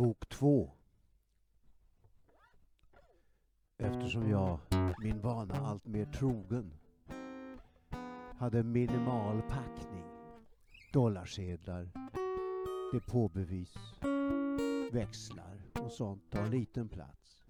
[0.00, 0.70] Bok två.
[3.78, 4.58] Eftersom jag,
[5.02, 6.72] min vana allt mer trogen,
[8.36, 10.04] hade minimal packning,
[10.92, 11.90] dollarsedlar,
[12.92, 13.74] depåbevis,
[14.92, 17.46] växlar och sånt tar liten plats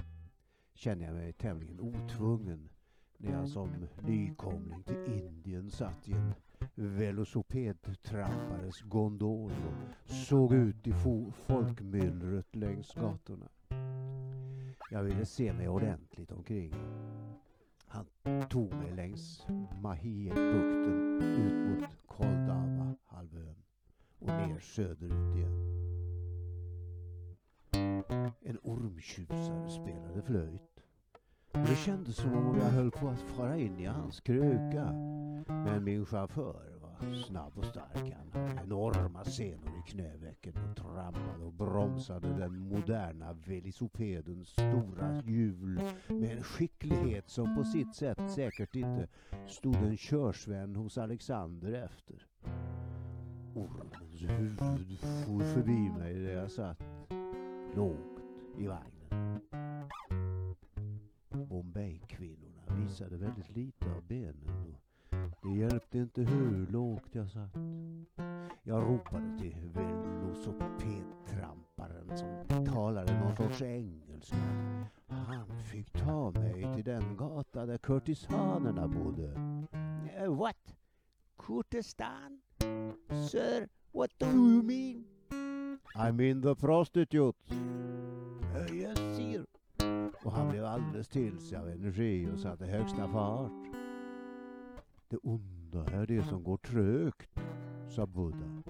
[0.74, 2.68] känner jag mig tämligen otvungen
[3.16, 6.34] när jag som nykomling till Indien satt i en
[6.80, 9.56] velocipedtrampares gondoler
[10.04, 10.92] såg ut i
[11.32, 13.48] folkmyllret längs gatorna.
[14.90, 16.74] Jag ville se mig ordentligt omkring.
[17.86, 18.06] Han
[18.48, 19.46] tog mig längs
[19.82, 23.56] Mahirbukten ut mot Koldava-halvön
[24.18, 25.80] och ner söderut igen.
[28.40, 30.82] En ormtjusare spelade flöjt.
[31.52, 34.92] Det kändes som om jag höll på att fara in i hans kröka.
[35.46, 36.69] Men min chaufför
[37.26, 38.14] snabb och stark.
[38.16, 45.80] Han hade enorma senor i knävecken och trampade och bromsade den moderna velisopedens stora hjul
[46.08, 49.08] med en skicklighet som på sitt sätt säkert inte
[49.48, 52.26] stod en körsvän hos Alexander efter.
[53.54, 56.82] Ormens huvud for förbi mig där jag satt
[57.74, 58.20] lågt
[58.58, 59.40] i vagnen.
[61.28, 64.89] Bombay-kvinnorna visade väldigt lite av benen och
[65.42, 67.54] det hjälpte inte hur lågt jag satt.
[68.62, 74.36] Jag ropade till velocipedtramparen som talade någon sorts engelska.
[75.06, 79.32] Han fick ta mig till den gata där kurtisanerna bodde.
[80.22, 80.74] Uh, what?
[81.38, 82.40] Kurdistan?
[83.30, 85.04] Sir, what do you mean?
[85.94, 87.50] I mean the prostitutes.
[87.50, 87.56] Uh,
[88.56, 89.46] eh, yes, sir.
[90.24, 93.79] Och han blev alldeles till sig av energi och satte högsta fart.
[95.10, 97.40] Det onda är det som går trögt,
[97.88, 98.62] sa Buddha.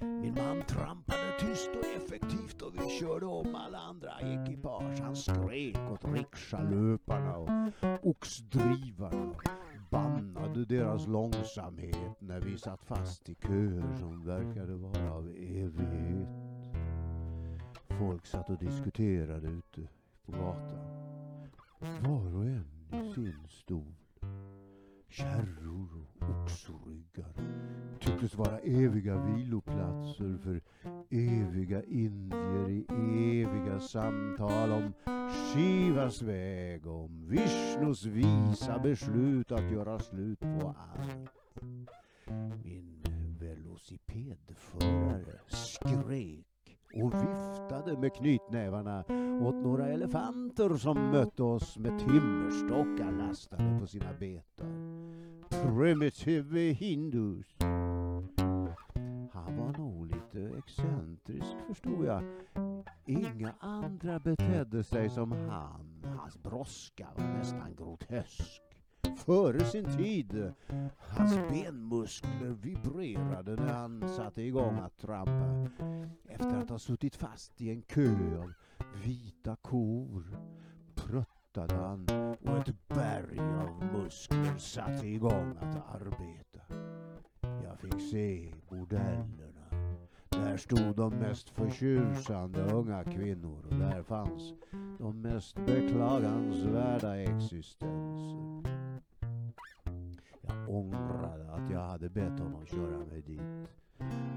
[0.00, 5.00] Min man trampade tyst och effektivt och vi körde om alla andra ekipage.
[5.00, 7.50] Han skrek åt rikshalöparna och
[8.02, 9.42] oxdrivarna och
[9.90, 16.28] bannade deras långsamhet när vi satt fast i köer som verkade vara av evighet.
[17.98, 19.88] Folk satt och diskuterade ute
[20.24, 21.06] på gatan.
[21.80, 24.05] Var och en i sin stol.
[25.08, 27.32] Kärror och oxryggar
[28.00, 30.60] tycktes vara eviga viloplatser för
[31.10, 32.84] eviga indier i
[33.42, 34.92] eviga samtal om
[35.30, 41.30] Shivas väg, om Vishnus visa beslut att göra slut på allt.
[42.64, 43.02] Min
[43.40, 46.55] velocipedförare skrek
[47.02, 49.04] och viftade med knytnävarna
[49.42, 54.66] åt några elefanter som mötte oss med timmerstockar lastade på sina betar.
[55.50, 57.56] Primitive hindus.
[59.32, 62.22] Han var nog lite excentrisk förstod jag.
[63.06, 66.04] Inga andra betedde sig som han.
[66.18, 68.62] Hans brådska var nästan grotesk
[69.16, 70.52] före sin tid.
[70.98, 75.70] Hans benmuskler vibrerade när han satte igång att trampa.
[76.28, 78.52] Efter att ha suttit fast i en kö av
[79.04, 80.38] vita kor
[80.94, 82.06] pruttade han
[82.40, 86.60] och ett berg av muskler satte igång att arbeta.
[87.64, 89.66] Jag fick se bordellerna.
[90.28, 94.52] Där stod de mest förtjusande unga kvinnor och där fanns
[94.98, 98.45] de mest beklagansvärda existenser.
[100.68, 103.70] Ångrade att jag hade bett honom köra mig dit.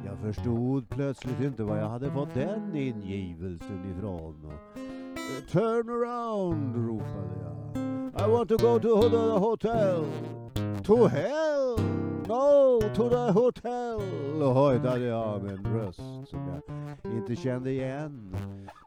[0.06, 4.52] Jag förstod plötsligt inte var jag hade fått den ingivelsen ifrån.
[5.52, 7.60] Turn around, ropade jag.
[8.20, 10.06] I want to go to the hotel.
[10.84, 11.89] To hell!
[12.30, 14.02] No, to the hotel!
[14.54, 16.62] hojtade jag med en röst som
[17.04, 18.36] jag inte kände igen.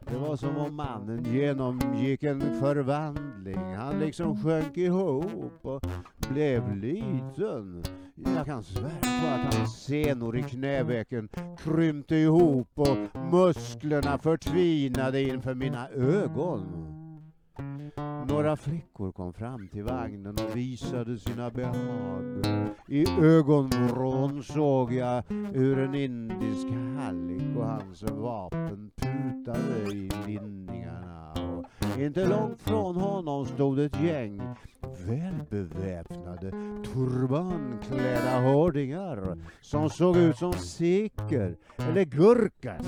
[0.07, 3.75] Det var som om mannen genomgick en förvandling.
[3.75, 5.81] Han liksom sjönk ihop och
[6.29, 7.83] blev liten.
[8.35, 11.29] Jag kan svära på att hans senor i knävecken
[11.63, 12.97] krympte ihop och
[13.31, 17.02] musklerna förtvinade inför mina ögon.
[18.27, 22.23] Några flickor kom fram till vagnen och visade sina behag.
[22.87, 25.23] I ögonvrån såg jag
[25.53, 26.67] hur en indisk
[26.97, 31.02] hallick och hans vapen putade i linningarna.
[31.99, 34.41] Inte långt från honom stod ett gäng
[35.07, 36.51] välbeväpnade,
[36.93, 42.85] turbanklädda hårdingar som såg ut som sikher eller gurkas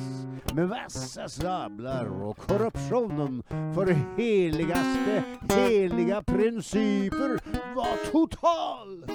[0.53, 7.39] med vassa sablar och korruptionen för heligaste heliga principer
[7.75, 9.05] var total.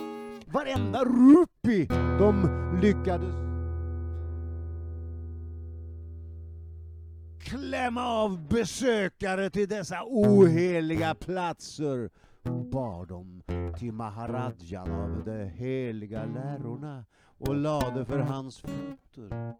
[0.46, 1.86] Varenda rupi
[2.18, 2.48] de
[2.82, 3.49] lyckades
[7.50, 12.10] klämma av besökare till dessa oheliga platser
[12.42, 13.42] och bar dem
[13.78, 17.04] till Maharadjan av de heliga lärorna
[17.38, 19.54] och lade för hans fötter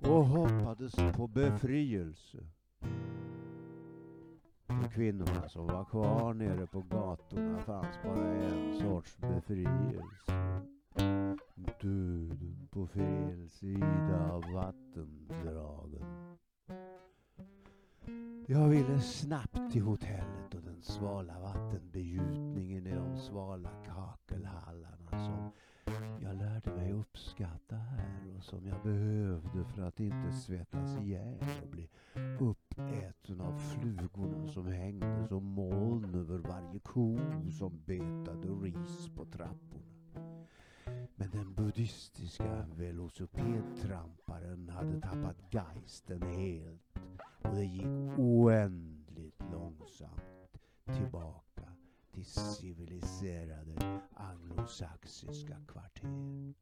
[0.00, 2.38] och hoppades på befrielse.
[4.66, 10.62] För kvinnorna som var kvar nere på gatorna fanns bara en sorts befrielse.
[11.80, 16.33] Döden på fel sida av vattendragen.
[18.46, 25.50] Jag ville snabbt till hotellet och den svala vattenbegjutningen i de svala kakelhallarna som
[26.22, 31.68] jag lärde mig uppskatta här och som jag behövde för att inte svettas ihjäl och
[31.68, 31.88] bli
[32.40, 37.18] uppäten av flugorna som hängde som moln över varje ko
[37.58, 39.84] som betade ris på trapporna.
[41.16, 46.83] Men den buddhistiska velocipedtramparen hade tappat geisten helt
[47.44, 51.62] och det gick oändligt långsamt tillbaka
[52.12, 56.54] till civiliserade anglosaxiska kvarter.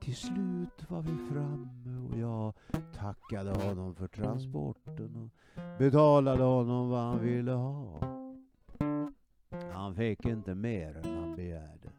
[0.00, 2.52] Till slut var vi framme och jag
[2.94, 5.30] tackade honom för transporten och
[5.78, 8.00] betalade honom vad han ville ha.
[9.72, 11.90] Han fick inte mer än han begärde,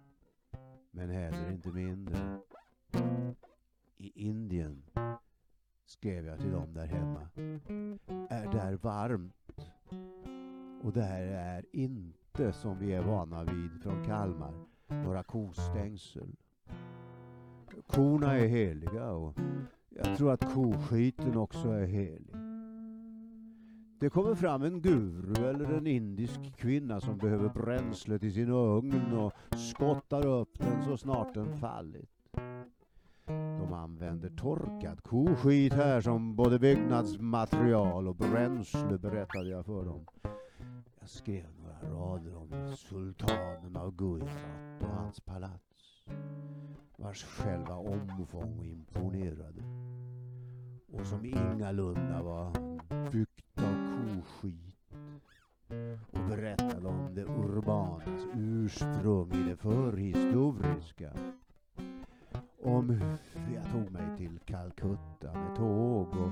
[0.91, 2.39] men heller inte mindre.
[3.97, 4.83] I Indien,
[5.89, 7.27] skrev jag till dem där hemma,
[8.29, 9.33] är där varmt
[10.83, 14.53] och det här är inte som vi är vana vid från Kalmar,
[14.87, 16.35] några kostängsel.
[17.87, 19.37] Korna är heliga och
[19.89, 22.35] jag tror att koskiten också är helig.
[23.99, 29.13] Det kommer fram en guru eller en indisk kvinna som behöver bränsle till sin ugn
[29.13, 32.18] och skottar upp den så snart den fallit
[33.69, 40.05] som använder torkad koskit här som både byggnadsmaterial och bränsle berättade jag för dem.
[40.99, 46.05] Jag skrev några rader om sultanen av Gujarat och hans palats
[46.97, 49.63] vars själva omfång imponerade
[50.91, 52.51] och som ingalunda var
[53.11, 54.93] byggt av koskit
[56.11, 61.13] och berättade om det urbanas ursprung i det förhistoriska.
[62.61, 66.31] Om hur jag tog mig till Calcutta med tåg och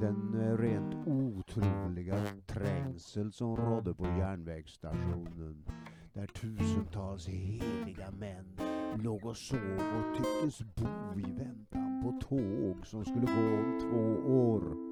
[0.00, 2.16] den rent otroliga
[2.46, 5.64] trängsel som rådde på järnvägsstationen
[6.12, 8.58] där tusentals heliga män
[9.02, 14.32] låg och sov och tycktes bo i väntan på tåg som skulle gå om två
[14.32, 14.91] år.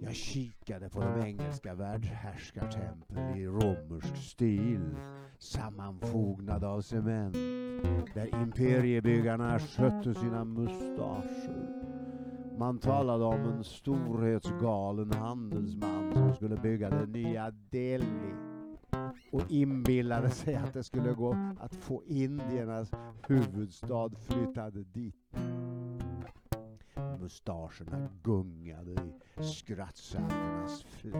[0.00, 4.96] Jag kikade på de engelska världshärskartempel i romersk stil,
[5.38, 7.34] sammanfognade av cement,
[8.14, 11.82] där imperiebyggarna skötte sina mustascher.
[12.58, 18.34] Man talade om en storhetsgalen handelsman som skulle bygga det nya Delhi
[19.32, 22.90] och inbillade sig att det skulle gå att få indiernas
[23.28, 25.14] huvudstad flyttad dit.
[27.26, 31.16] Mustascherna gungade i skrattsalvornas fläkt.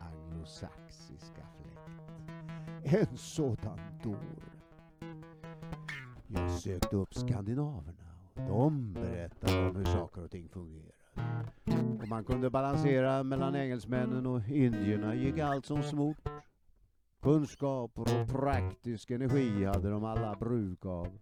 [0.00, 2.94] Anglosaxiska fläkt.
[2.94, 4.52] En sådan dåre.
[6.26, 11.52] Jag sökte upp skandinaverna och de berättade om hur saker och ting fungerar.
[12.02, 16.28] Och man kunde balansera mellan engelsmännen och indierna gick allt som smort.
[17.22, 21.18] Kunskaper och praktisk energi hade de alla bruk av.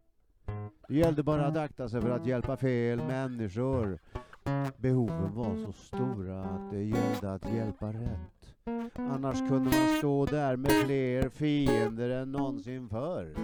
[0.88, 3.98] Det gällde bara att akta sig för att hjälpa fel människor.
[4.76, 8.54] Behoven var så stora att det gällde att hjälpa rätt.
[8.94, 13.34] Annars kunde man stå där med fler fiender än någonsin förr.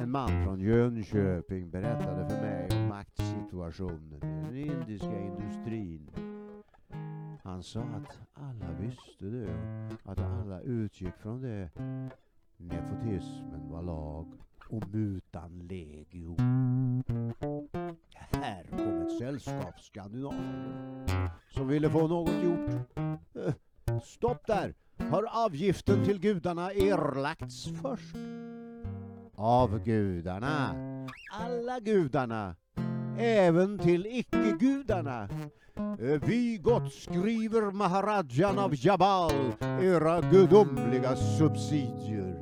[0.00, 6.10] En man från Jönköping berättade för mig om maktsituationen i den indiska industrin.
[7.42, 9.54] Han sa att alla visste det,
[10.04, 11.70] att alla utgick från det.
[12.56, 14.26] Nepotismen var lag
[14.68, 16.36] och mutan legio.
[18.14, 22.70] Här kom ett sällskap skandinaver som ville få något gjort.
[23.34, 23.54] Eh,
[24.02, 24.74] stopp där!
[25.10, 28.16] Har avgiften till gudarna erlagts först?
[29.34, 30.74] Av gudarna.
[31.32, 32.56] Alla gudarna.
[33.18, 35.28] Även till icke-gudarna.
[35.76, 42.33] Eh, vi gottskriver Maharajan av Jabal era gudomliga subsidier.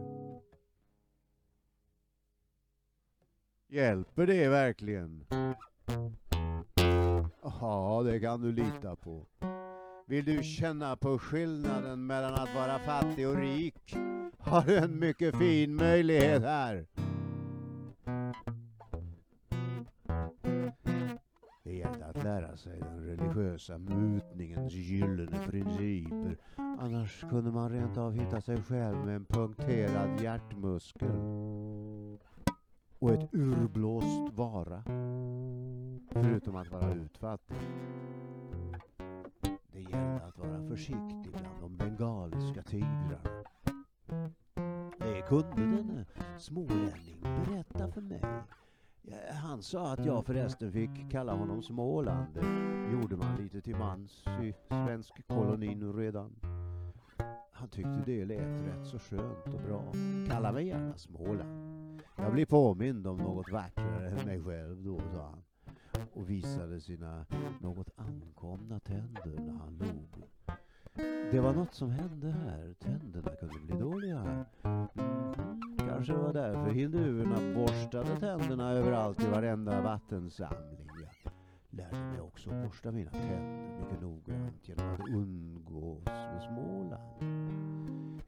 [3.73, 5.25] Hjälper det verkligen?
[7.61, 9.27] Ja, det kan du lita på.
[10.07, 13.97] Vill du känna på skillnaden mellan att vara fattig och rik
[14.39, 16.87] har du en mycket fin möjlighet här.
[21.65, 26.37] Det gällde att lära sig den religiösa mutningens gyllene principer.
[26.57, 31.09] Annars kunde man rent av hitta sig själv med en punkterad hjärtmuskel
[33.03, 34.83] och ett urblåst vara.
[36.11, 37.57] Förutom att vara utfattig.
[39.73, 43.45] Det gällde att vara försiktig bland de bengaliska tigrarna.
[44.99, 46.07] Det kunde denne
[46.39, 48.23] smålänning berätta för mig.
[49.33, 52.27] Han sa att jag förresten fick kalla honom Småland.
[52.35, 56.33] Det gjorde man lite till mans i svensk koloni nu redan.
[57.53, 59.93] Han tyckte det lät rätt så skönt och bra.
[60.29, 61.62] Kalla mig gärna Småland.
[62.23, 65.43] Jag blir påmind om något vackrare än mig själv då, sa han
[66.15, 67.25] och visade sina
[67.61, 70.25] något ankomna tänder när han log.
[71.33, 72.75] Det var något som hände här.
[72.79, 74.45] Tänderna kunde bli dåliga.
[74.63, 80.89] Mm, kanske var därför hinduerna borstade tänderna överallt i varenda vattensamling.
[81.01, 81.33] Jag
[81.71, 87.82] lärde mig också borsta mina tänder mycket noggrant genom att umgås med Småland.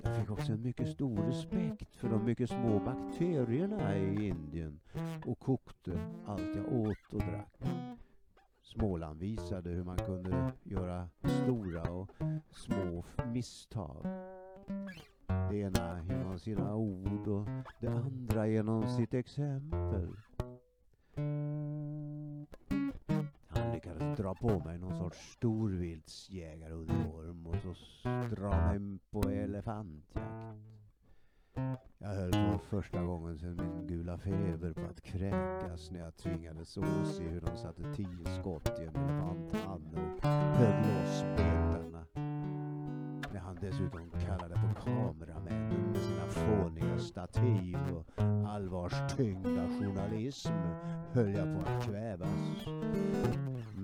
[0.04, 4.80] Jag fick också en mycket stor respekt för de mycket små bakterierna i Indien
[5.26, 7.58] och kokte allt jag åt och drack.
[8.62, 12.10] Småland visade hur man kunde göra stora och
[12.50, 14.06] små misstag.
[15.26, 17.48] Det ena genom sina ord och
[17.80, 20.08] det andra genom sitt exempel.
[23.74, 30.58] Han lyckades dra på mig någon sorts storviltsjägaruniform och så dra mig på elefantjakt.
[31.98, 36.76] Jag höll på första gången sedan min gula feber på att kräkas när jag tvingades
[36.76, 42.06] åse hur de satte tio skott i en elefanthand och högg loss betarna.
[43.32, 48.06] När han dessutom kallade på kameramännen med sina fåniga stativ och
[48.48, 50.52] allvarstyngda journalism
[51.12, 52.66] höll jag på att kvävas.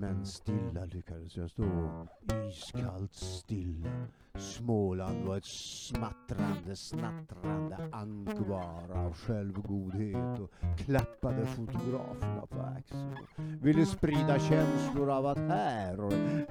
[0.01, 2.07] Men stilla lyckades jag stå,
[2.49, 4.07] iskallt stilla.
[4.35, 13.17] Småland var ett smattrande, snattrande ankvar av självgodhet och klappade fotograferna på axeln.
[13.61, 15.97] Ville sprida känslor av att här,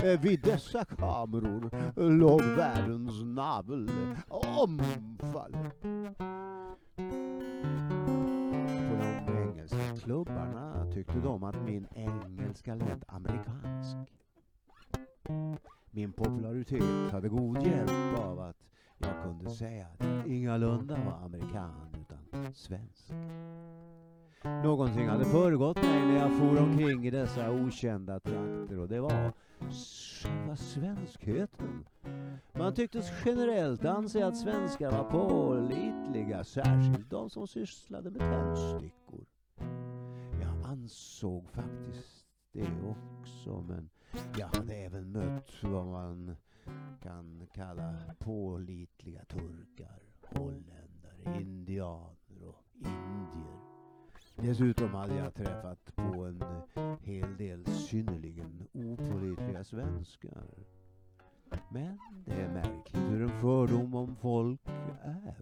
[0.04, 1.70] eh, vid dessa kameror,
[2.10, 3.90] låg världens navel
[4.28, 5.70] omfallen.
[8.88, 10.69] På de engelska klubbarna
[11.00, 13.96] tyckte de att min engelska lät amerikansk.
[15.90, 18.56] Min popularitet hade god hjälp av att
[18.98, 23.12] jag kunde säga att jag ingalunda var amerikan utan svensk.
[24.44, 29.32] Någonting hade föregått mig när jag for omkring i dessa okända trakter och det var
[30.22, 31.84] själva svenskheten.
[32.52, 38.99] Man tycktes generellt anse att svenskar var pålitliga, särskilt de som sysslade med tändstickor.
[40.80, 43.90] Jag ansåg faktiskt det också, men
[44.38, 46.36] jag hade även mött vad man
[47.02, 53.60] kan kalla pålitliga turkar, holländare, indianer och indier.
[54.36, 56.44] Dessutom hade jag träffat på en
[57.02, 60.64] hel del synnerligen opålitliga svenskar.
[61.70, 64.60] Men det är märkligt hur en fördom om folk
[65.02, 65.34] är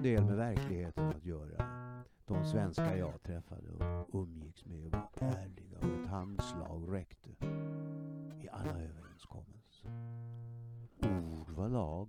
[0.00, 1.64] en del med verkligheten att göra.
[2.26, 3.68] De svenskar jag träffade
[4.12, 7.30] och umgicks med var ärliga och ett handslag räckte
[8.42, 9.90] i alla överenskommelser.
[11.02, 12.08] Ord var lag.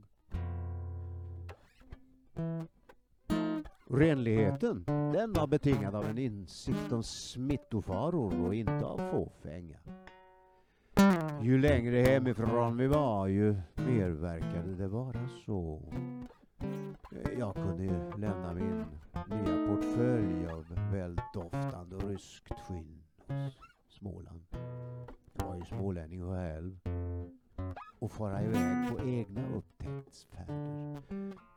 [3.89, 9.79] Renligheten, den var betingad av en insikt om smittofaror och inte av fåfänga.
[11.41, 15.81] Ju längre hemifrån vi var, ju mer verkade det vara så.
[17.41, 18.85] Jag kunde ju lämna min
[19.29, 24.41] nya portfölj av väldoftande ryskt skinn hos Småland.
[25.33, 26.79] Jag var ju smålänning själv.
[27.99, 31.01] Och fara iväg på egna upptäcktsfärder.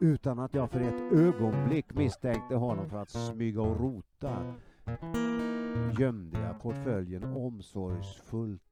[0.01, 4.55] Utan att jag för ett ögonblick misstänkte honom för att smyga och rota
[5.99, 8.63] gömde jag portföljen omsorgsfullt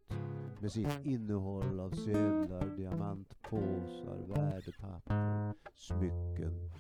[0.61, 6.71] med sitt innehåll av sedlar, diamantpåsar, värdepapper, smycken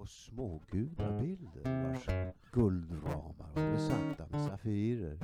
[0.00, 2.06] och små gudabilder vars
[2.52, 5.18] guldramar var besatta med safirer.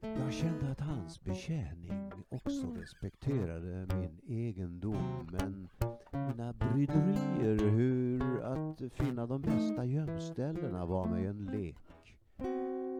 [0.00, 5.68] Jag kände att hans betjäning också respekterade min egendom men
[6.12, 11.76] mina bryderier hur att finna de bästa gömställena var mig en lek.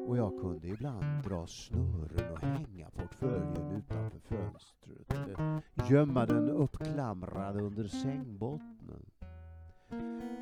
[0.08, 7.60] Och jag kunde ibland dra snören och hänga portföljen utanför fönstret eller gömma den uppklamrad
[7.60, 9.06] under sängbottnen.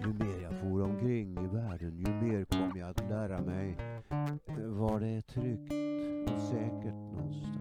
[0.01, 3.77] Ju mer jag for omkring i världen ju mer kom jag att lära mig
[4.67, 5.73] var det är tryggt
[6.33, 7.53] och säkert någonstans.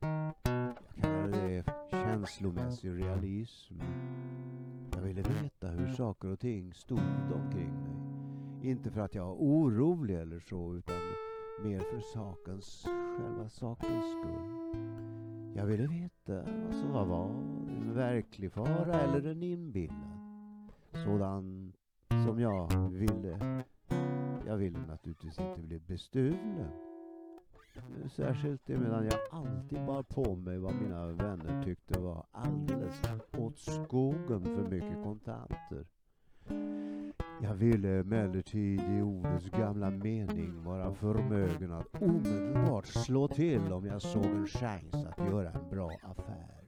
[0.00, 3.74] Jag kallar det känslomässig realism.
[4.94, 6.98] Jag ville veta hur saker och ting stod
[7.34, 8.70] omkring mig.
[8.70, 10.96] Inte för att jag var orolig eller så utan
[11.64, 12.86] mer för sakens,
[13.18, 14.76] själva sakens skull.
[15.54, 17.59] Jag ville veta vad som var vad
[17.90, 20.70] en verklig fara eller en inbillad.
[20.92, 21.72] Sådan
[22.26, 23.64] som jag ville.
[24.46, 26.70] Jag ville naturligtvis inte bli bestulen.
[28.16, 33.02] Särskilt medan jag alltid bar på mig vad mina vänner tyckte var alldeles
[33.38, 35.86] åt skogen för mycket kontanter.
[37.42, 44.02] Jag ville emellertid i ordets gamla mening vara förmögen att omedelbart slå till om jag
[44.02, 46.59] såg en chans att göra en bra affär.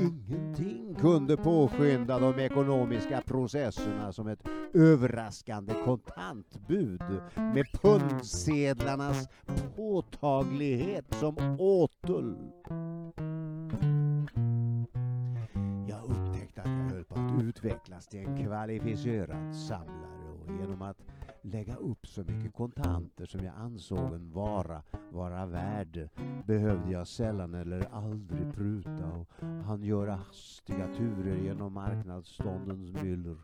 [0.00, 7.02] Ingenting kunde påskynda de ekonomiska processerna som ett överraskande kontantbud
[7.36, 9.28] med pundsedlarnas
[9.76, 12.36] påtaglighet som åtel.
[15.88, 20.98] Jag upptäckte att jag höll på att utvecklas till en kvalificerad samlare och genom att
[21.44, 24.82] lägga upp så mycket kontanter som jag ansåg en vara
[25.12, 26.08] vara värd
[26.46, 29.30] behövde jag sällan eller aldrig pruta och
[29.64, 33.36] han göra hastiga turer genom marknadsståndens myller.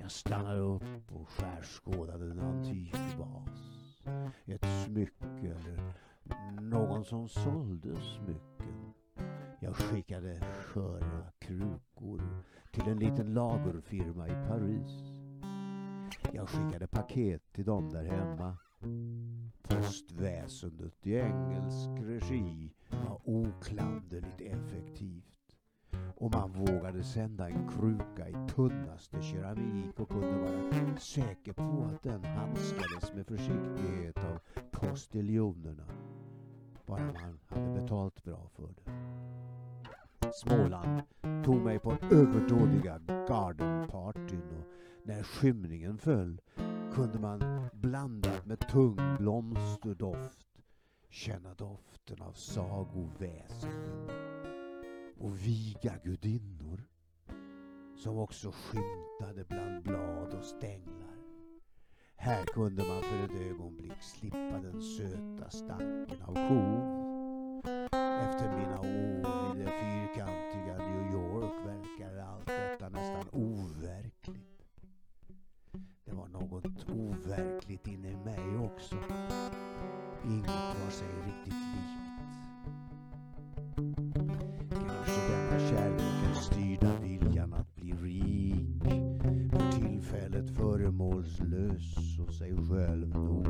[0.00, 4.02] Jag stannade upp och skärskådade en antik vas,
[4.44, 5.92] ett smycke eller
[6.60, 8.92] någon som sålde smycken.
[9.60, 12.22] Jag skickade sköra krukor
[12.72, 15.17] till en liten lagerfirma i Paris.
[16.32, 18.56] Jag skickade paket till dem där hemma.
[19.62, 25.24] Postväsendet i engelsk regi var oklanderligt effektivt.
[26.16, 32.02] Och man vågade sända en kruka i tunnaste keramik och kunde vara säker på att
[32.02, 34.38] den handskades med försiktighet av
[34.70, 35.86] postiljonerna.
[36.86, 38.92] Bara man hade betalt bra för det.
[40.32, 41.02] Småland
[41.44, 44.77] tog mig på överdådiga gardenpartyn och
[45.08, 46.40] när skymningen föll
[46.94, 50.46] kunde man blandat med tung blomsterdoft
[51.08, 54.10] känna doften av sagoväsen
[55.18, 56.84] och viga gudinnor
[57.96, 61.16] som också skymtade bland blad och stänglar.
[62.16, 66.98] Här kunde man för ett ögonblick slippa den söta stanken av kor.
[68.20, 74.47] Efter mina år i det fyrkantiga New York verkar allt detta nästan overkligt.
[76.40, 78.96] Något overkligt inne i mig också.
[80.24, 80.48] Inget
[80.84, 82.08] var sig riktigt likt.
[84.70, 88.82] Kanske denna kärleken styrda viljan att bli rik.
[89.50, 93.46] För tillfället föremålslös och sig själv nog.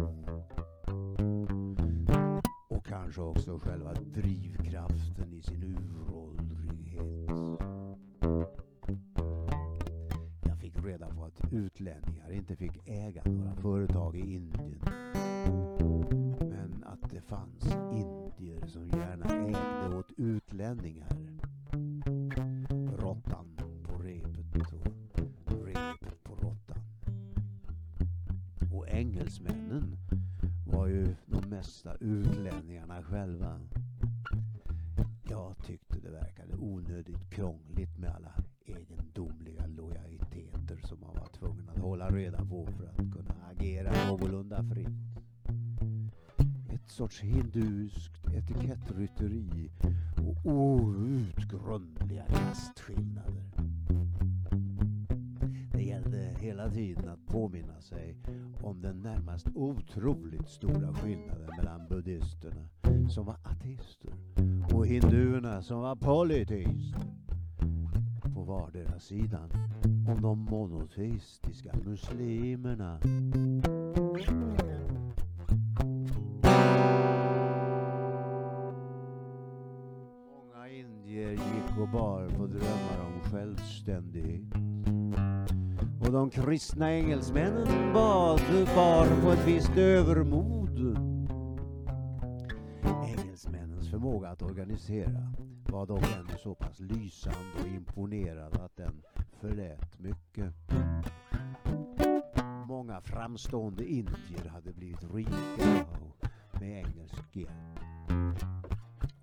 [2.69, 7.68] Och kanske också själva drivkraften i sin uråldrighet.
[11.49, 14.81] Att utlänningar inte fick äga några företag i Indien.
[16.41, 21.09] Men att det fanns indier som gärna ägde åt utlänningar.
[22.99, 24.73] Råttan på repet
[25.47, 26.83] och repet på råttan.
[28.73, 29.97] Och engelsmännen
[30.67, 33.61] var ju de mesta utlänningarna själva.
[35.31, 37.68] Jag tyckte det verkade onödigt krångligt
[44.59, 44.89] någorlunda fritt.
[46.69, 49.71] Ett sorts hinduskt etikettrytteri
[50.17, 53.51] och outgrundliga kastskillnader.
[55.73, 58.17] Det gällde hela tiden att påminna sig
[58.63, 62.69] om den närmast otroligt stora skillnaden mellan buddisterna
[63.11, 64.13] som var ateister
[64.75, 67.03] och hinduerna som var polyteister.
[68.35, 69.51] På vardera sidan
[70.09, 73.01] om de monoteistiska muslimerna.
[81.89, 84.55] Och bar på drömmar om självständighet.
[86.01, 88.41] Och de kristna engelsmännen bad,
[88.75, 90.99] bar på ett visst övermod.
[93.05, 95.33] Engelsmännens förmåga att organisera
[95.69, 99.03] var dock ändå så pass lysande och imponerande att den
[99.41, 100.55] förlät mycket.
[102.67, 105.87] Många framstående indier hade blivit rika
[106.61, 108.58] med engelsk hjälp.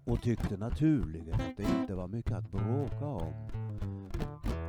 [0.05, 3.33] Och tyckte naturligen att det inte var mycket att bråka om.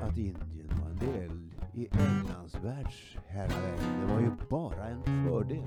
[0.03, 4.01] Att Indien var en del i Englands världsherravälde.
[4.01, 5.67] Det var ju bara en fördel.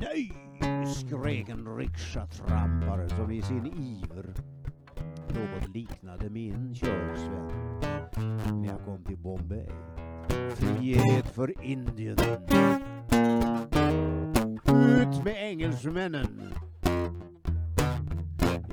[0.00, 0.32] Nej!
[0.86, 4.34] skrek en rikshatrampare som i sin iver
[5.28, 7.80] något liknade min körsvän
[8.62, 9.66] när jag kom till Bombay.
[10.54, 12.16] Frihet för Indien!
[14.88, 16.54] Ut med engelsmännen!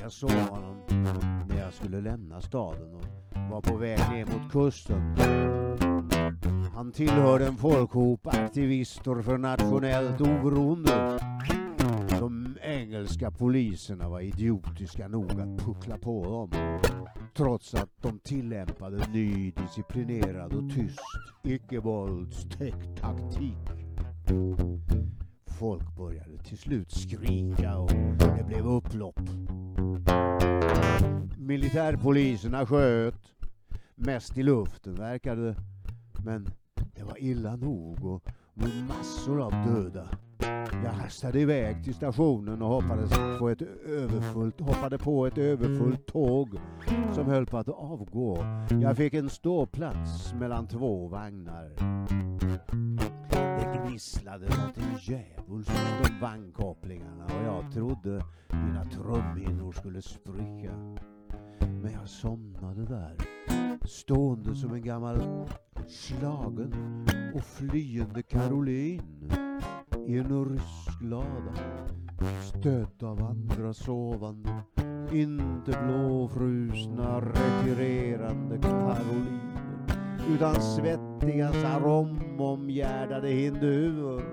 [0.01, 0.75] Jag såg honom
[1.49, 3.05] när jag skulle lämna staden och
[3.51, 5.15] var på väg ner mot kusten.
[6.75, 11.19] Han tillhörde en folkhop aktivister för nationellt oberoende.
[12.19, 16.79] De engelska poliserna var idiotiska nog att puckla på dem.
[17.37, 20.99] Trots att de tillämpade ny disciplinerad och tyst
[21.43, 23.69] icke-våldstäckt taktik.
[25.59, 29.19] Folk började till slut skrika och det blev upplopp.
[31.37, 33.15] Militärpoliserna sköt.
[33.95, 35.55] Mest i luften verkade det.
[36.25, 36.47] Men
[36.95, 38.23] det var illa nog och
[38.87, 40.09] massor av döda.
[40.83, 46.49] Jag hastade iväg till stationen och hoppades på ett överfullt, hoppade på ett överfullt tåg
[47.13, 48.37] som höll på att avgå.
[48.81, 51.69] Jag fick en ståplats mellan två vagnar.
[53.99, 55.71] Det gnisslade något djävulskt
[56.09, 60.71] om vagnkopplingarna och jag trodde mina trumhinnor skulle spricka.
[61.59, 63.15] Men jag somnade där,
[63.87, 65.47] stående som en gammal
[65.87, 69.31] slagen och flyende Caroline
[70.07, 71.53] i en rysk lada
[72.41, 74.49] stödd av andra sovande
[75.11, 79.49] inte blåfrusna retirerande karoliner
[80.29, 80.61] utan
[81.19, 84.23] svettiga saromomgärdade hinduer.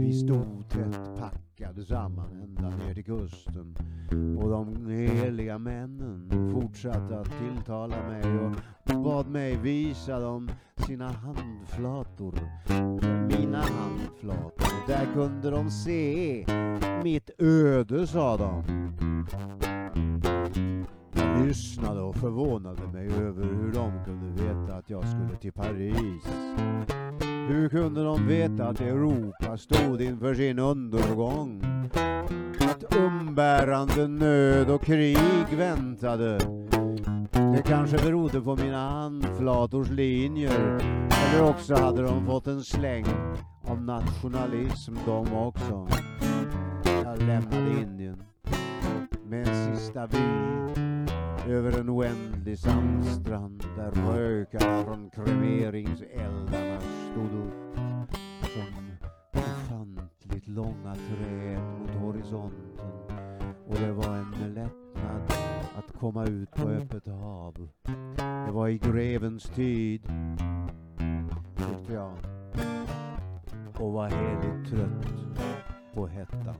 [0.00, 3.76] Vi stod tätt packade samman ända ner till kusten
[4.38, 8.52] och de heliga männen fortsatte att tilltala mig och
[9.02, 10.50] bad mig visa dem
[10.86, 12.34] sina handflator.
[13.28, 14.86] Mina handflator.
[14.88, 16.44] Där kunde de se
[17.02, 18.64] mitt öde, sa de.
[21.46, 26.24] Lyssnade och förvånade mig över hur de kunde veta att jag skulle till Paris.
[27.48, 31.62] Hur kunde de veta att Europa stod inför sin undergång?
[32.60, 36.38] Att umbärande nöd och krig väntade?
[37.32, 40.80] Det kanske berodde på mina handflators linjer.
[41.10, 43.06] Eller också hade de fått en släng
[43.64, 45.88] av nationalism de också.
[47.04, 48.22] Jag lämnade Indien
[49.26, 50.89] med en sista vy
[51.48, 57.76] över en oändlig sandstrand där rökarna från kremeringseldarna stod upp
[58.42, 58.90] som
[59.32, 62.90] ofantligt långa träd mot horisonten
[63.68, 65.32] och det var en lättnad
[65.78, 67.68] att komma ut på öppet hav.
[68.46, 70.02] Det var i grevens tid,
[71.56, 72.12] tyckte jag,
[73.80, 75.06] och var heligt trött
[75.94, 76.54] på hettan.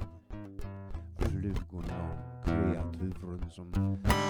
[1.18, 3.72] Flugorna och kreaturen som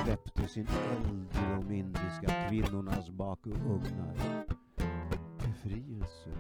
[0.05, 4.15] släppte sin eld i de indiska kvinnornas bakugnar.
[5.39, 6.31] Befrielse?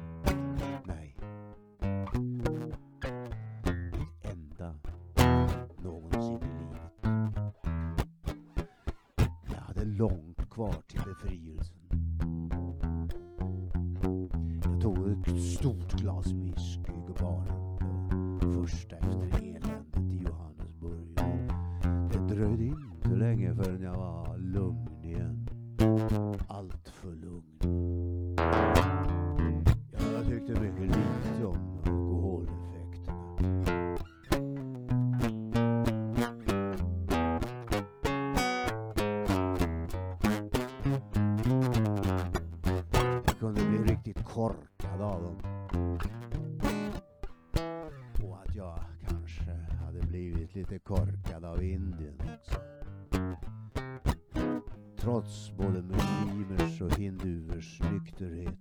[57.48, 58.54] Och nykterhet.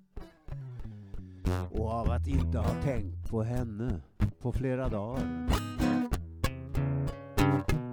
[1.71, 4.01] Och av att inte ha tänkt på henne
[4.41, 5.47] på flera dagar.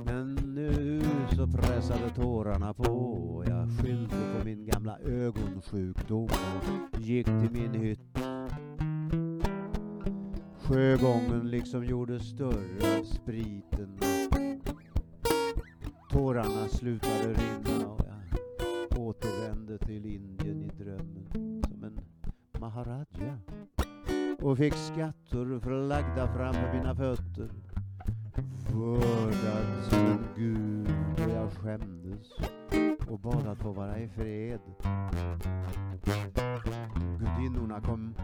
[0.05, 1.03] Men nu
[1.37, 6.29] så pressade tårarna på och jag skyllde på min gamla ögonsjukdom
[6.93, 8.19] och gick till min hytt.
[10.61, 13.99] Sjögången liksom gjorde större av spriten.
[16.11, 20.36] Tårarna slutade rinna och jag återvände till Indien
[22.67, 23.39] maharaja
[24.43, 27.51] och fick skatter förlagda framför mina fötter.
[28.73, 32.33] Vördad som gud och jag skämdes
[33.09, 34.61] och bad att få vara i fred.
[37.19, 38.15] Gudinnorna kom,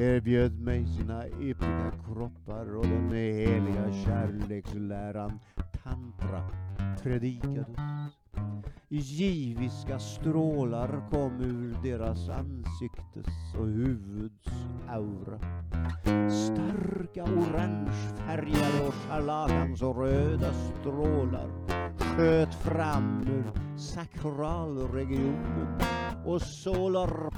[0.00, 5.40] erbjöd mig sina yppiga kroppar och den heliga kärleksläran
[5.82, 6.50] tantra
[7.02, 7.76] predikades.
[8.88, 13.26] Giviska strålar kom ur deras ansiktes
[13.58, 14.48] och huvuds
[14.88, 15.38] aura.
[16.30, 21.50] Starka orangefärgade och scharlatans och röda strålar
[21.98, 25.80] sköt fram ur sakralregionen
[26.26, 27.30] och solar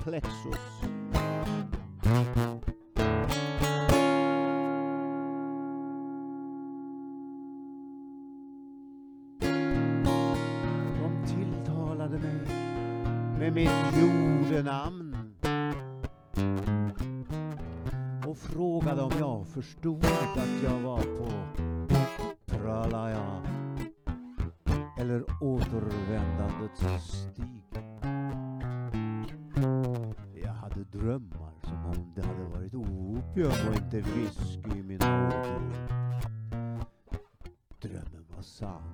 [14.62, 15.34] namn
[18.26, 21.30] och frågade om jag förstod att jag var på
[22.46, 23.42] Pralaya
[24.98, 26.80] eller återvändandets
[27.12, 27.62] stig.
[30.44, 35.72] Jag hade drömmar som om det hade varit opium och inte whisky i mina ådror.
[37.80, 38.92] Drömmen var sann.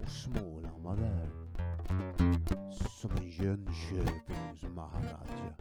[0.00, 1.41] Och Småland var där.
[3.16, 5.54] Som Jönköpings Maharaja.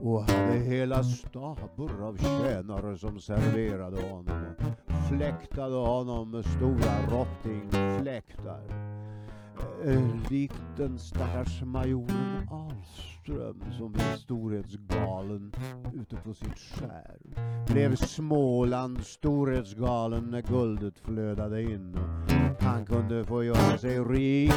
[0.00, 4.44] Och hade hela staber av tjänare som serverade honom
[4.88, 8.62] och fläktade honom med stora rottingfläktar.
[9.84, 12.48] Eh, Likt den stackars majoren
[13.26, 15.52] Lindström som blev storhetsgalen
[15.94, 17.16] ute på sitt skär.
[17.66, 21.98] Blev Småland storhetsgalen när guldet flödade in
[22.60, 24.52] han kunde få göra sig rik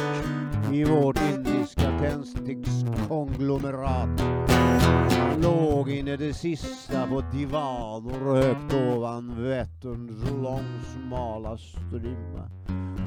[0.72, 4.20] i vårt indiska tändstickskonglomerat.
[4.20, 12.50] Han låg in i det sista på divaner högt ovan Vätterns långsmala strimma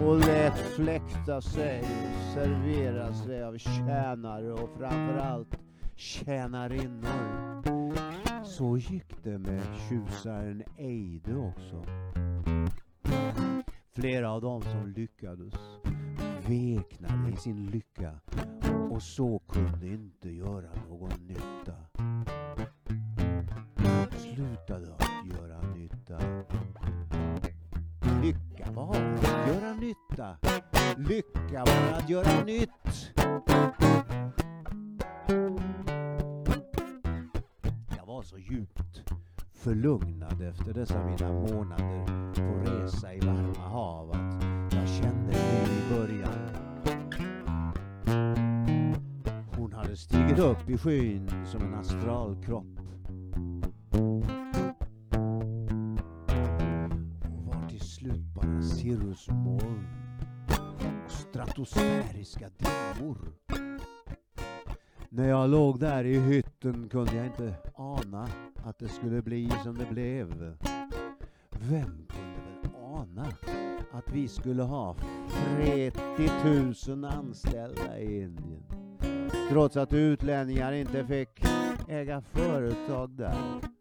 [0.01, 5.58] och lät fläkta sig och servera sig av tjänare och framförallt
[5.95, 7.63] tjänarinnor.
[8.43, 11.86] Så gick det med tjusaren Eide också.
[13.95, 15.53] Flera av dem som lyckades
[16.47, 18.19] veknade i sin lycka
[18.91, 21.73] och så kunde inte göra någon nytta.
[24.17, 26.19] Slutade att göra nytta.
[28.23, 29.12] Lycka var
[29.84, 30.38] flytta.
[30.98, 33.12] Lycka var att göra nytt.
[37.98, 39.04] Jag var så djupt
[39.54, 45.98] förlugnad efter dessa mina månader på resa i varma hav att jag kände det i
[45.98, 46.50] början.
[49.58, 52.72] Hon hade stigit upp i skyn som en astralkropp.
[58.63, 59.88] Cirrusmoln
[61.06, 63.17] och stratosfäriska dimmor.
[65.10, 68.28] När jag låg där i hytten kunde jag inte ana
[68.63, 70.58] att det skulle bli som det blev.
[71.49, 73.28] Vem kunde väl ana
[73.91, 74.95] att vi skulle ha
[75.45, 78.63] 30 000 anställda i Indien?
[79.49, 81.45] Trots att utlänningar inte fick
[81.88, 83.72] äga företag där.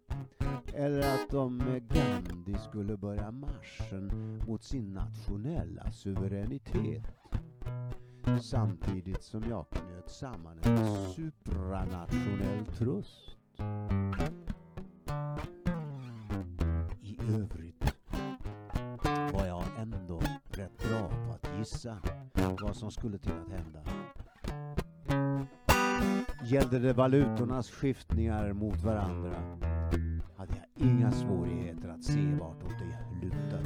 [0.75, 7.03] Eller att de med Gandhi skulle börja marschen mot sin nationella suveränitet.
[8.43, 13.37] Samtidigt som jag knöt samman en supranationell trust.
[17.03, 17.95] I övrigt
[19.33, 21.99] var jag ändå rätt bra på att gissa
[22.63, 23.81] vad som skulle till att hända.
[26.45, 29.62] Gällde det valutornas skiftningar mot varandra
[30.83, 33.63] inga svårigheter att se vartåt det lutar.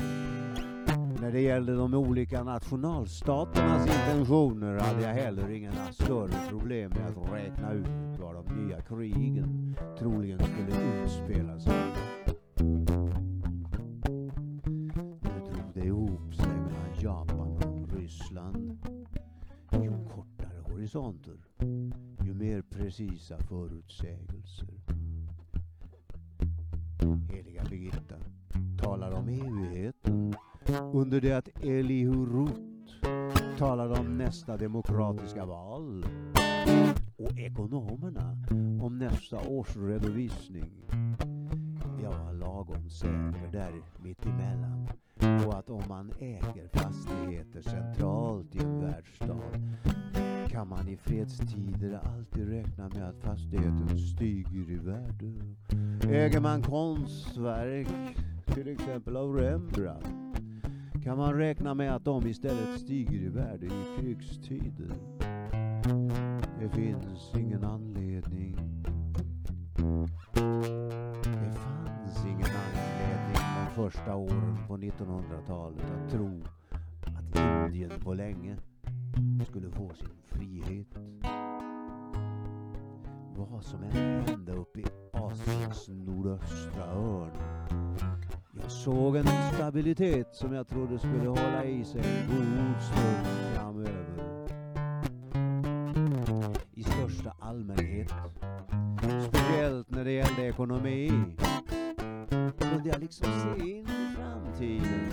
[1.20, 7.32] När det gällde de olika nationalstaternas intentioner hade jag heller inga större problem med att
[7.32, 11.72] räkna ut var de nya krigen troligen skulle utspela sig.
[15.22, 18.78] Nu drog det ihop sig mellan Japan och Ryssland.
[19.72, 21.36] Ju kortare horisonter,
[22.24, 24.65] ju mer precisa förutsägelser.
[31.16, 32.60] Under det att Elihu Roth
[33.58, 36.06] talade om nästa demokratiska val
[37.16, 38.36] och ekonomerna
[38.82, 40.70] om nästa årsredovisning?
[42.02, 43.72] Jag var lagom säker där
[44.04, 44.88] mittemellan
[45.44, 49.60] på att om man äger fastigheter centralt i en världsstad
[50.48, 55.34] kan man i fredstider alltid räkna med att fastigheten stiger i värde.
[56.14, 57.88] Äger man konstverk,
[58.54, 60.25] till exempel av Rembrandt,
[61.06, 64.94] kan man räkna med att de istället stiger i värde i krigstider.
[66.60, 68.56] Det finns ingen anledning.
[71.22, 76.42] Det fanns ingen anledning de första åren på 1900-talet att tro
[77.02, 78.56] att Indien på länge
[79.48, 80.98] skulle få sin frihet.
[83.36, 88.15] Vad som än hände uppe i Asiens nordöstra hörn.
[88.62, 94.46] Jag såg en stabilitet som jag trodde skulle hålla i sig en god stund framöver.
[96.74, 98.12] I största allmänhet.
[99.28, 101.12] Speciellt när det gällde ekonomi.
[102.58, 105.10] Kunde jag liksom se in i framtiden.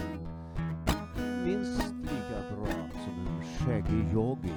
[1.45, 2.65] Minst lika bra
[3.06, 4.53] som en skäggig yogi.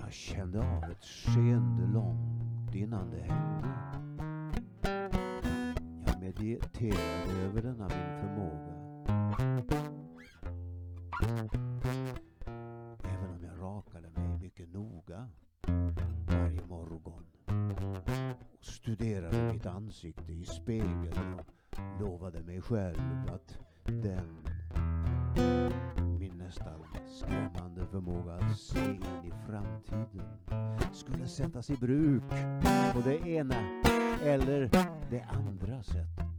[0.00, 3.68] Jag kände av ett skeende långt innan det hände.
[6.06, 8.74] Jag mediterade över denna min förmåga.
[13.04, 15.28] Även om jag rakade mig mycket noga
[16.26, 24.48] varje morgon och studerade mitt ansikte i spegeln och lovade mig själv att den
[26.18, 30.38] min nästan skrämmande förmåga att se in i framtiden
[30.92, 32.22] skulle sättas i bruk
[32.94, 33.80] på det ena
[34.22, 34.70] eller
[35.10, 36.31] det andra sättet.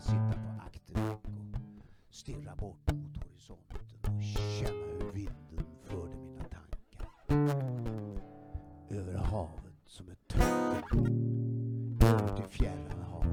[0.00, 1.24] Timmar sitta på akterdäck
[2.08, 7.10] och stirra bort mot horisonten och känna hur vinden förde mina tankar.
[8.90, 11.06] Över havet som ett töcken.
[12.00, 13.24] Ut i fjärran hav.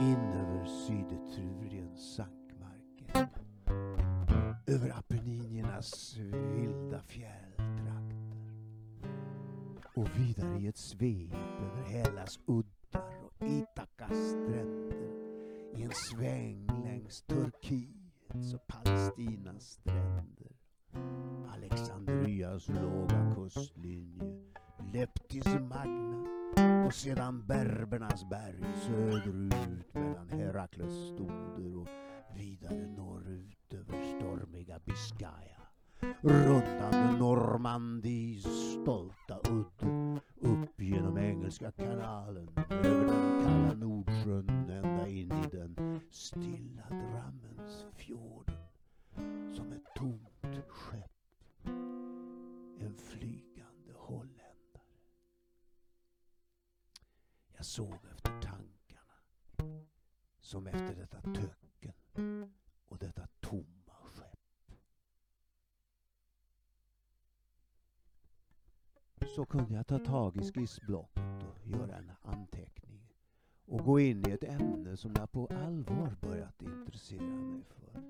[0.00, 3.28] In över Sydetrubriens sankmarker.
[4.66, 7.68] Över Apenniniernas vilda fjälltrakter.
[9.94, 12.77] Och vidare i ett svep över Hellas udd
[27.90, 31.88] Berbernas berg söderut mellan Herakles stoder och
[32.36, 35.60] vidare norrut över stormiga Biscaya.
[36.20, 36.67] Runt
[69.88, 73.00] ta tag i skissblocket och göra en anteckning
[73.66, 78.02] och gå in i ett ämne som jag på allvar börjat intressera mig för.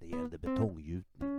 [0.00, 1.30] Det gällde betonggjutning.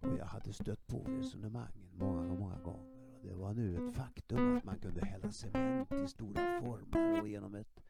[0.00, 2.96] Och jag hade stött på resonemangen många, många gånger.
[3.20, 7.28] Och det var nu ett faktum att man kunde hälla cement i stora formar och
[7.28, 7.80] genom ett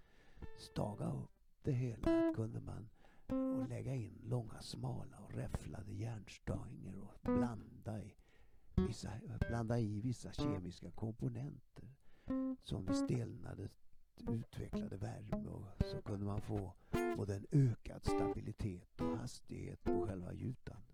[0.59, 1.31] staga upp
[1.63, 2.89] det hela kunde man
[3.33, 8.15] och lägga in långa smala och räfflade järnstänger och blanda i
[8.77, 9.11] vissa,
[9.49, 11.89] blanda i vissa kemiska komponenter
[12.63, 13.73] som vid stelnandet
[14.29, 16.73] utvecklade värme och så kunde man få
[17.17, 20.89] både en ökad stabilitet och hastighet på själva gjutandet.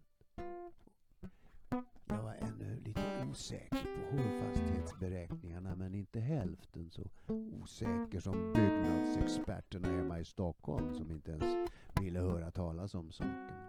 [2.05, 10.21] Jag var ännu lite osäker på hållfasthetsberäkningarna men inte hälften så osäker som byggnadsexperterna hemma
[10.21, 13.69] i Stockholm som inte ens ville höra talas om saken.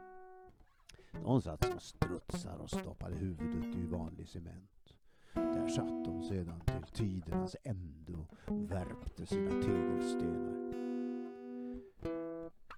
[1.11, 4.93] De satt som strutsar och stoppade huvudet i vanlig cement.
[5.34, 10.69] Där satt de sedan till tidernas ände och värpte sina tegelstenar.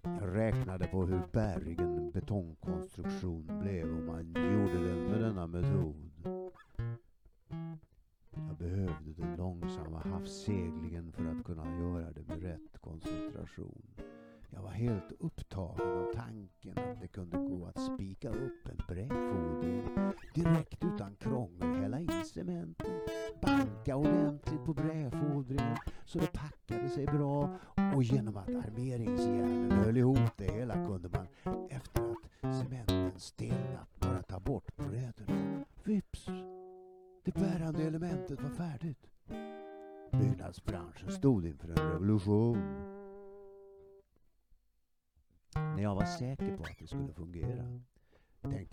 [0.04, 6.12] Jag räknade på hur bärig en betongkonstruktion blev om man gjorde den med denna metod.
[8.32, 13.82] Jag behövde den långsamma havsseglingen för att kunna göra det med rätt koncentration.
[14.54, 19.84] Jag var helt upptagen av tanken att det kunde gå att spika upp en brädfodring
[20.34, 20.81] direkt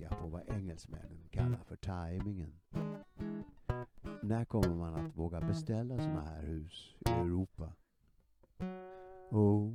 [0.08, 2.52] tänkte på vad engelsmännen kallar för tajmingen.
[4.22, 7.72] När kommer man att våga beställa såna här hus i Europa?
[9.30, 9.74] Oh,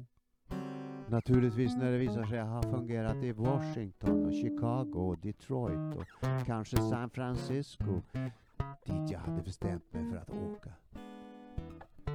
[1.07, 6.05] naturligtvis när det visar sig ha fungerat i Washington och Chicago och Detroit och
[6.45, 8.01] kanske San Francisco
[8.85, 10.71] dit jag hade bestämt mig för att åka.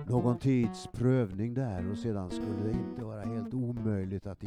[0.07, 4.45] Någon tids prövning där och sedan skulle det inte vara helt omöjligt att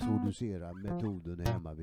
[0.00, 1.74] introducera metoden hemma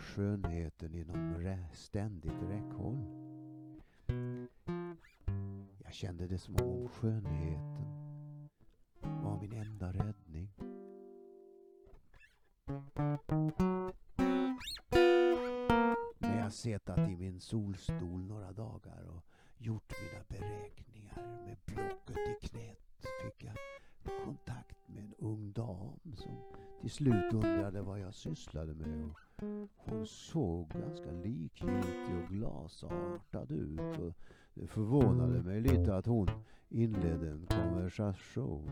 [0.00, 3.04] och skönheten inom ständigt räckhåll.
[5.84, 8.48] Jag kände det som om skönheten
[9.02, 10.48] var min enda räddning.
[16.18, 19.24] När jag setat i min solstol några dagar och
[19.58, 23.56] gjort mina beräkningar med blocket i knät fick jag
[24.24, 26.38] kontakt med en ung dam som
[26.80, 29.04] till slut undrade vad jag sysslade med.
[29.04, 29.18] Och
[29.90, 33.98] hon såg ganska likgiltig och glasartad ut.
[33.98, 34.14] Och
[34.54, 36.28] det förvånade mig lite att hon
[36.68, 38.70] inledde en konversation.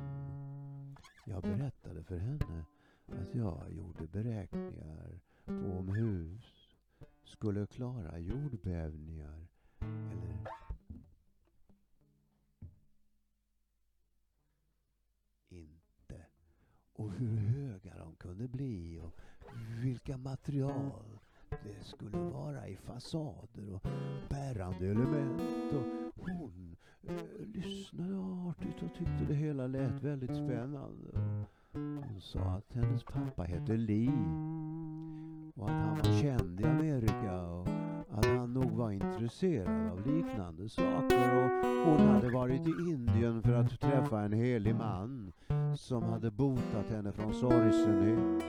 [1.27, 2.65] Jag berättade för henne
[3.07, 6.77] att jag gjorde beräkningar på om hus
[7.25, 9.47] skulle klara jordbävningar
[9.81, 10.47] eller
[15.49, 16.27] inte.
[16.93, 19.21] Och hur höga de kunde bli och
[19.83, 21.19] vilka material
[21.51, 23.87] det skulle vara i fasader och
[24.29, 25.73] bärande element.
[25.73, 27.15] Och hon eh,
[27.55, 31.11] lyssnade artigt och tyckte det hela lät väldigt spännande.
[31.73, 34.11] Hon sa att hennes pappa hette Lee
[35.57, 37.69] och att han var känd i Amerika och
[38.11, 41.51] att han nog var intresserad av liknande saker och
[41.91, 45.33] hon hade varit i Indien för att träffa en helig man
[45.77, 48.45] som hade botat henne från sorgsenhet.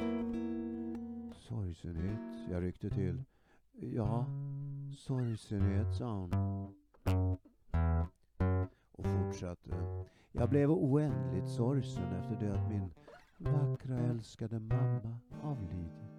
[1.49, 2.19] Sorgsenhet?
[2.51, 3.23] Jag ryckte till.
[3.71, 4.25] Ja,
[4.97, 6.33] sorgsenhet, sa hon.
[8.91, 10.05] Och fortsatte.
[10.31, 12.93] Jag blev oändligt sorgsen efter det att min
[13.37, 16.11] vackra älskade mamma avlidit.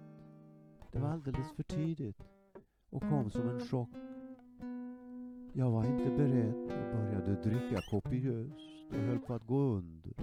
[0.91, 2.23] Det var alldeles för tidigt
[2.89, 3.89] och kom som en chock.
[5.53, 10.13] Jag var inte beredd och började dricka kopiöst och höll på att gå under.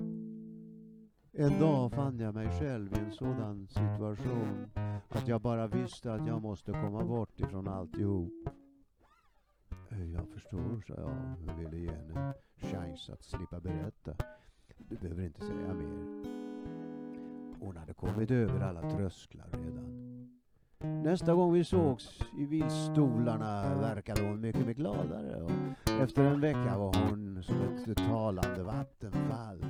[1.41, 4.71] En dag fann jag mig själv i en sådan situation
[5.09, 8.33] att jag bara visste att jag måste komma bort ifrån alltihop.
[9.91, 11.11] Eh, jag förstår, sa jag
[11.43, 14.15] och ville ge henne chans att slippa berätta.
[14.79, 16.25] Du behöver inte säga mer.
[17.61, 20.09] Hon hade kommit över alla trösklar redan.
[21.03, 25.51] Nästa gång vi sågs i vilstolarna verkade hon mycket, mycket gladare och
[26.03, 29.65] efter en vecka var hon som ett talande vattenfall.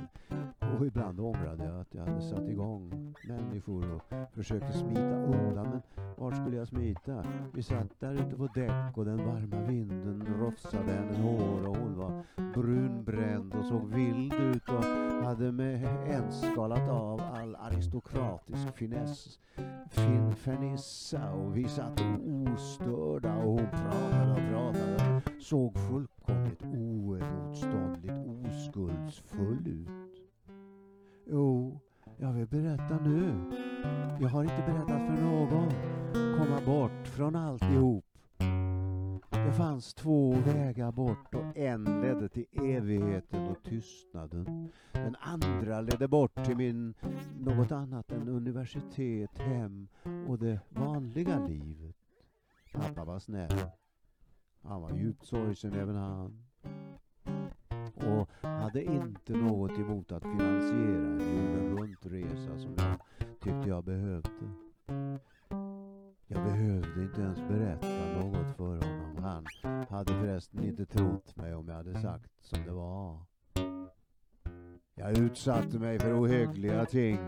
[0.79, 4.01] Och ibland ångrade jag att jag hade satt igång människor och
[4.33, 5.69] försökte smita undan.
[5.69, 5.81] Men
[6.17, 7.25] vart skulle jag smita?
[7.53, 11.97] Vi satt där ute på däck och den varma vinden rofsade hennes hår och hon
[11.97, 12.23] var
[12.53, 14.83] brunbränd och såg vild ut och
[15.25, 19.39] hade med ens skalat av all aristokratisk finess.
[19.89, 22.01] Fin fernissa och vi satt
[22.53, 25.21] ostörda och hon pratade och pratade.
[25.39, 29.98] Såg fullkomligt oemotståndligt oskuldsfull ut.
[31.31, 31.79] Jo,
[32.17, 33.33] jag vill berätta nu.
[34.21, 35.69] Jag har inte berättat för någon.
[36.37, 38.05] Komma bort från alltihop.
[39.29, 44.71] Det fanns två vägar bort och en ledde till evigheten och tystnaden.
[44.91, 46.93] Den andra ledde bort till min
[47.39, 49.87] något annat än universitet, hem
[50.27, 51.95] och det vanliga livet.
[52.73, 53.59] Pappa var snäll.
[54.61, 56.48] Han var djupt sorgsen även han
[58.11, 62.97] och hade inte något emot att finansiera en jorden runt-resa som jag
[63.39, 64.29] tyckte jag behövde.
[66.27, 69.17] Jag behövde inte ens berätta något för honom.
[69.23, 69.45] Han
[69.89, 73.19] hade förresten inte trott mig om jag hade sagt som det var.
[74.95, 77.19] Jag utsatte mig för ohyggliga ting.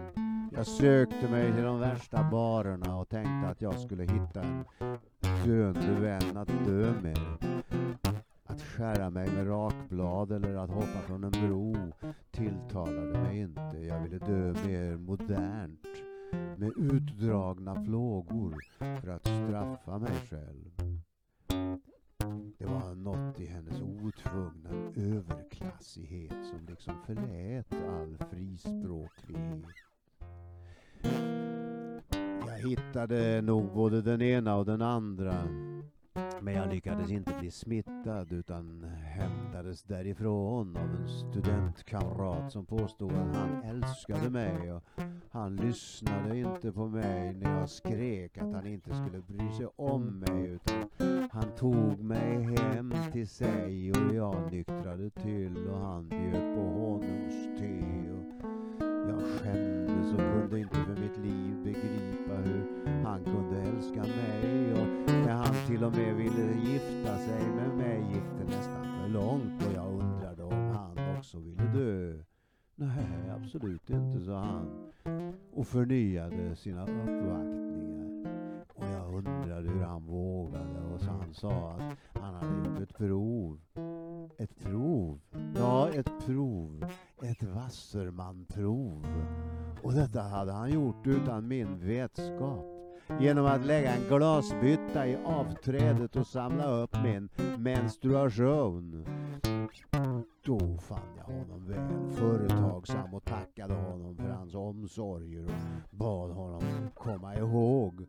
[0.51, 4.65] Jag sökte mig till de värsta barerna och tänkte att jag skulle hitta en
[5.45, 7.50] döende vän att dö med.
[8.61, 11.75] Att skära mig med rakblad eller att hoppa från en bro
[12.31, 13.77] tilltalade mig inte.
[13.77, 15.87] Jag ville dö mer modernt
[16.57, 18.55] med utdragna plågor
[19.01, 20.71] för att straffa mig själv.
[22.57, 29.65] Det var något i hennes otvungna överklassighet som liksom förlät all frispråklighet.
[32.47, 35.33] Jag hittade nog både den ena och den andra
[36.41, 43.35] men jag lyckades inte bli smittad utan hämtades därifrån av en studentkamrat som påstod att
[43.35, 44.71] han älskade mig.
[44.71, 44.83] Och
[45.31, 50.19] han lyssnade inte på mig när jag skrek att han inte skulle bry sig om
[50.19, 50.89] mig utan
[51.31, 57.81] han tog mig hem till sig och jag nyktrade till och han bjöd på honungste.
[58.11, 59.80] Och jag skämdes
[65.71, 69.93] till och med ville gifta sig med mig gick det nästan för långt och jag
[69.93, 72.23] undrade om han också ville dö.
[72.75, 74.91] Nej, absolut inte, sa han
[75.53, 78.25] och förnyade sina uppvaktningar.
[78.73, 82.97] Och jag undrade hur han vågade och så han sa att han hade gjort ett
[82.97, 83.59] prov.
[84.37, 85.19] Ett prov?
[85.55, 86.85] Ja, ett prov.
[87.23, 89.05] Ett Wasserman-prov.
[89.83, 92.70] Och detta hade han gjort utan min vetskap.
[93.19, 99.05] Genom att lägga en glasbytta i avträdet och samla upp min menstruation.
[100.45, 106.89] Då fann jag honom väl företagsam och tackade honom för hans omsorger och bad honom
[106.95, 108.07] komma ihåg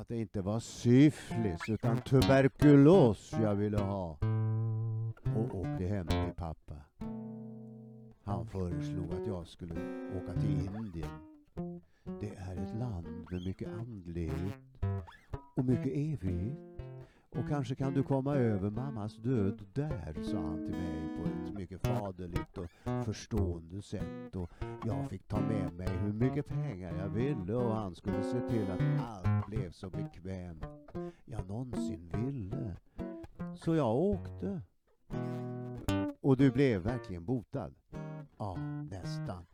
[0.00, 4.18] att det inte var syfilis utan tuberkulos jag ville ha
[5.36, 6.74] och åkte hem till pappa.
[8.30, 9.74] Han föreslog att jag skulle
[10.16, 11.10] åka till Indien.
[12.20, 14.84] Det är ett land med mycket andlighet
[15.56, 16.58] och mycket evighet.
[17.30, 21.54] Och kanske kan du komma över mammas död där, sa han till mig på ett
[21.54, 22.70] mycket faderligt och
[23.04, 24.36] förstående sätt.
[24.36, 24.50] Och
[24.86, 28.70] jag fick ta med mig hur mycket pengar jag ville och han skulle se till
[28.70, 30.64] att allt blev så bekvämt
[31.24, 32.76] jag någonsin ville.
[33.54, 34.60] Så jag åkte.
[36.20, 37.72] Och du blev verkligen botad?
[38.38, 38.56] Ja,
[38.90, 39.46] nästan.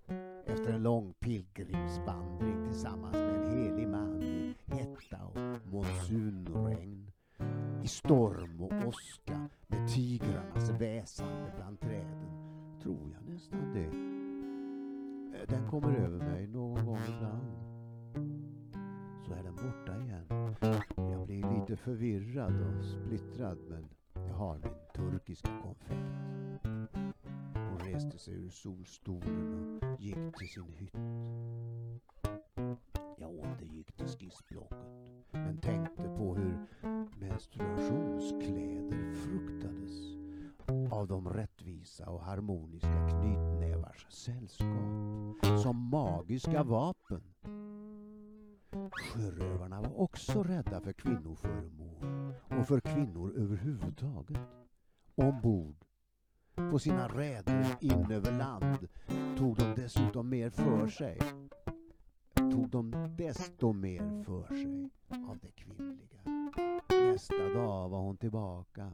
[0.46, 7.10] Efter en lång pilgrimsvandring tillsammans med en helig man i hetta och monsunregn.
[7.82, 12.26] I storm och åska med tigrarnas väsande bland träden.
[12.82, 13.90] Tror jag nästan det.
[15.48, 17.66] Den kommer över mig någon gång ibland.
[19.26, 20.26] Så är den borta igen.
[20.96, 26.35] Jag blir lite förvirrad och splittrad men jag har min turkiska konfekt.
[27.96, 30.94] Reste sig ur solstolen och gick till sin hytt.
[33.18, 34.78] Jag återgick till skissblocket
[35.32, 36.66] men tänkte på hur
[37.20, 39.92] menstruationskläder fruktades
[40.92, 47.22] av de rättvisa och harmoniska knytnävars sällskap som magiska vapen.
[48.90, 54.40] Sjörövarna var också rädda för kvinnoföremål och för kvinnor överhuvudtaget.
[55.14, 55.85] Ombord
[56.56, 58.88] på sina räder in över land
[59.38, 61.18] tog de dessutom mer för sig.
[62.34, 64.90] Tog de desto mer för sig
[65.28, 66.20] av det kvinnliga.
[67.12, 68.92] Nästa dag var hon tillbaka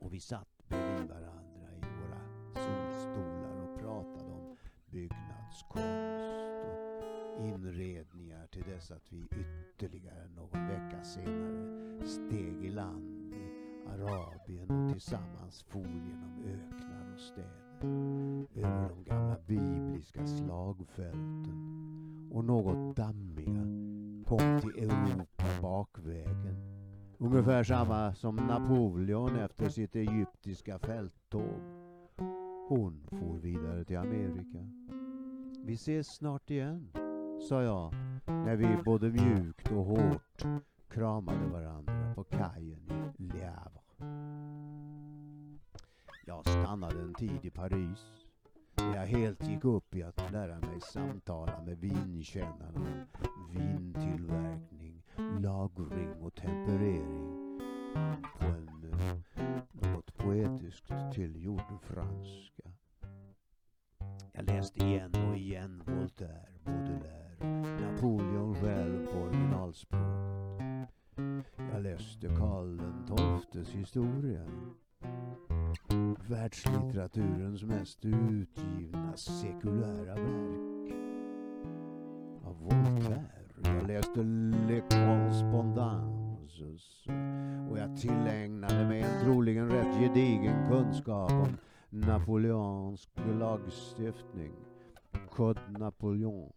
[0.00, 2.20] och vi satt bredvid varandra i våra
[2.54, 4.56] solstolar och pratade om
[4.86, 5.80] byggnadskonst
[7.38, 13.19] och inredningar till dess att vi ytterligare någon vecka senare steg i land
[13.90, 17.70] Arabien och tillsammans for genom öknar och städer
[18.54, 21.70] över de gamla bibliska slagfälten
[22.32, 23.62] och något dammiga
[24.26, 26.56] kom till Europa bakvägen.
[27.18, 31.60] Ungefär samma som Napoleon efter sitt egyptiska fälttåg.
[32.68, 34.58] Hon for vidare till Amerika.
[35.64, 36.92] Vi ses snart igen,
[37.48, 37.94] sa jag
[38.26, 40.44] när vi både mjukt och hårt
[40.88, 43.79] kramade varandra på kajen i Le Havre.
[46.26, 48.26] Jag stannade en tid i Paris
[48.76, 55.02] När jag helt gick upp i att lära mig samtala med vinkännarna om vintillverkning,
[55.40, 57.58] lagring och temperering
[58.38, 58.70] på en
[59.72, 62.70] något poetiskt tillgjord franska.
[64.32, 70.09] Jag läste igen och igen Voltaire, Baudelaire, Napoleon själv på originalspråk.
[71.80, 72.80] Jag läste Karl
[73.52, 74.40] XIIs historia
[76.28, 80.94] världslitteraturens mest utgivna sekulära verk.
[82.44, 83.24] Av Voltaire.
[83.64, 84.22] Jag läste
[84.68, 87.06] Le Correspondances
[87.70, 91.56] och jag tillägnade mig en troligen rätt gedigen kunskap om
[91.90, 94.52] napoleonsk lagstiftning.
[95.30, 96.52] Code Napoleon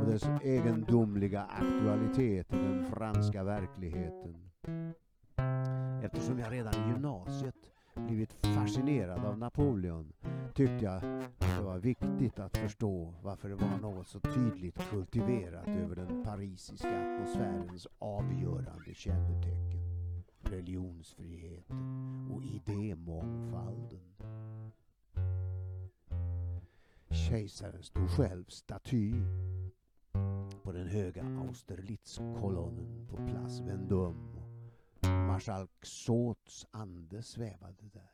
[0.00, 4.44] och dess egendomliga aktualitet i den franska verkligheten.
[6.02, 7.54] Eftersom jag redan i gymnasiet
[7.94, 10.12] blivit fascinerad av Napoleon
[10.54, 15.68] tyckte jag att det var viktigt att förstå varför det var något så tydligt kultiverat
[15.68, 19.80] över den parisiska atmosfärens avgörande kännetecken.
[20.42, 24.14] Religionsfriheten och idémångfalden.
[27.10, 29.12] Kejsaren stod själv staty
[30.62, 34.43] på den höga Austerlitzkolonnen på Place Vendôme.
[35.24, 35.32] Mm.
[35.32, 38.10] Marskalk Sots ande svävade där.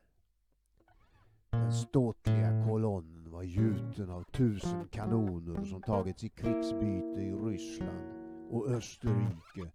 [1.50, 8.68] Den ståtliga kolonnen var gjuten av tusen kanoner som tagits i krigsbyte i Ryssland och
[8.68, 9.70] Österrike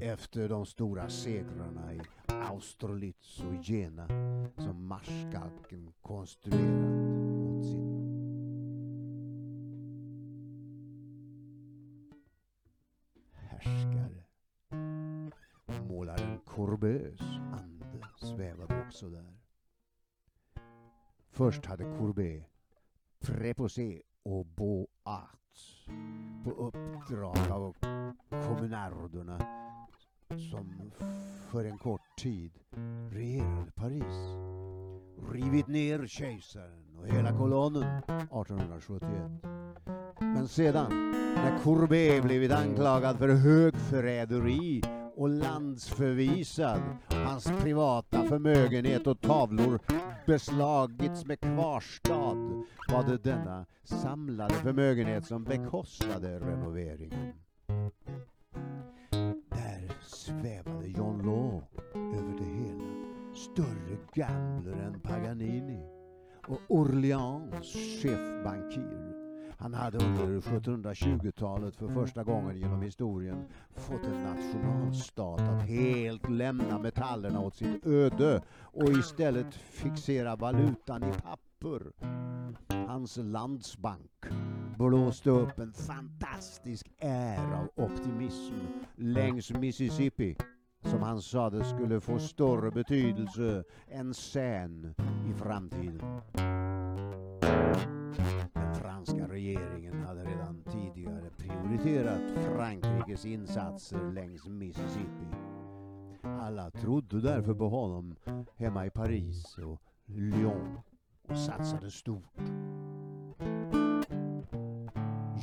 [0.00, 4.06] efter de stora segrarna i Austerlitz och Jena
[4.56, 6.99] som marskalken konstruerat
[21.50, 22.42] Först hade Courbet
[23.20, 24.88] Préposé och Boat
[26.44, 27.76] på uppdrag av
[28.30, 29.38] kommunarderna
[30.50, 30.92] som
[31.50, 32.52] för en kort tid
[33.12, 34.16] regerade Paris
[35.32, 39.10] rivit ner kejsaren och hela kolonnen 1871.
[40.20, 44.82] Men sedan, när Courbet blivit anklagad för högförräderi
[45.16, 49.80] och landsförvisad, hans privata förmögenhet och tavlor
[50.30, 52.36] beslagits med kvarstad,
[52.88, 57.32] var det denna samlade förmögenhet som bekostade renoveringen.
[59.48, 61.62] Där svävade John Law
[61.94, 62.94] över det hela,
[63.34, 65.82] större gambler än Paganini
[66.46, 67.72] och Orleans
[68.02, 69.19] chefbankir.
[69.60, 73.44] Han hade under 1720-talet för första gången genom historien
[73.74, 81.12] fått en nationalstat att helt lämna metallerna åt sitt öde och istället fixera valutan i
[81.12, 81.82] papper.
[82.86, 84.26] Hans landsbank
[84.78, 88.54] blåste upp en fantastisk är av optimism
[88.96, 90.36] längs Mississippi
[90.84, 94.94] som han sade skulle få större betydelse än sen
[95.30, 96.20] i framtiden.
[98.54, 105.26] Den franska regeringen hade redan tidigare prioriterat Frankrikes insatser längs Mississippi.
[106.22, 108.16] Alla trodde därför på honom
[108.56, 110.80] hemma i Paris och Lyon
[111.28, 112.40] och satsade stort.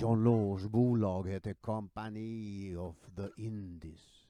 [0.01, 4.27] John Laws bolag hette Company of the Indies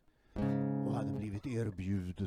[0.88, 2.27] och hade blivit erbjudet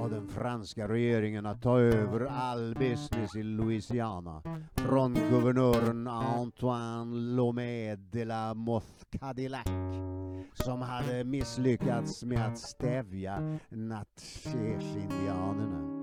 [0.00, 4.42] av den franska regeringen att ta över all business i Louisiana
[4.74, 9.66] från guvernören Antoine Lomé de la Moth Cadillac
[10.54, 16.00] som hade misslyckats med att stävja natchez-indianerna.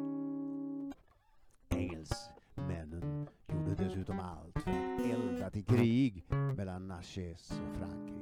[1.70, 6.26] Engelsmännen gjorde dessutom allt för att elda till krig
[6.58, 8.18] mellan Natchez och Frankrike.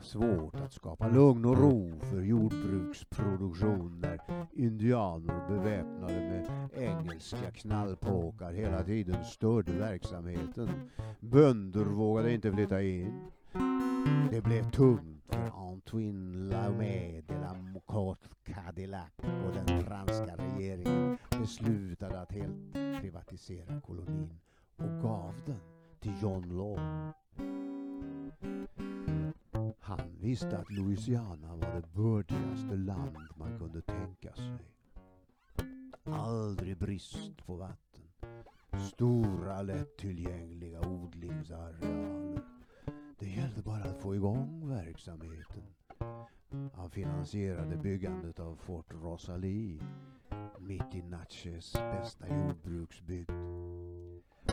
[0.00, 4.20] Svårt att skapa lugn och ro för jordbruksproduktion när
[4.52, 10.90] indianer beväpnade med engelska knallpåkar hela tiden störde verksamheten.
[11.20, 13.30] Bönder vågade inte flytta in.
[14.30, 22.20] Det blev tungt för Antoine Laumé de la Mocotte Cadillac och den franska regeringen beslutade
[22.20, 24.40] att helt privatisera kolonin
[24.76, 25.60] och gav den
[26.00, 27.12] till John Law.
[29.86, 34.58] Han visste att Louisiana var det bördigaste land man kunde tänka sig.
[36.04, 38.04] Aldrig brist på vatten.
[38.92, 42.42] Stora lättillgängliga odlingsarealer.
[43.18, 45.62] Det gällde bara att få igång verksamheten.
[46.74, 49.80] Han finansierade byggandet av Fort Rosalie
[50.58, 53.30] mitt i Natchez bästa jordbruksbygd.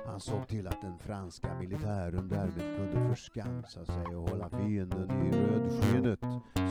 [0.05, 5.31] Han såg till att den franska militären därmed kunde förskansa sig och hålla fienden i
[5.31, 6.19] rödskinnet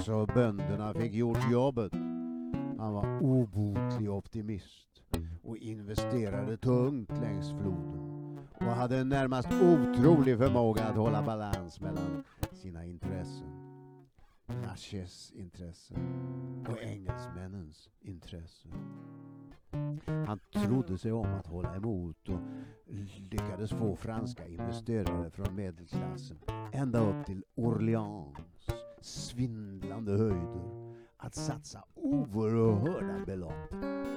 [0.04, 1.92] så bönderna fick gjort jobbet.
[2.78, 5.02] Han var obotlig optimist
[5.42, 12.24] och investerade tungt längs floden och hade en närmast otrolig förmåga att hålla balans mellan
[12.52, 13.71] sina intressen.
[14.60, 18.72] Natchez intressen och engelsmännens intressen.
[20.26, 22.40] Han trodde sig om att hålla emot och
[23.30, 26.38] lyckades få franska investerare från medelklassen
[26.72, 28.36] ända upp till Orleans
[29.00, 33.70] svindlande höjder att satsa oerhörda belopp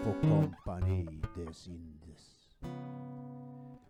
[0.04, 2.56] på Compagnie des Indes.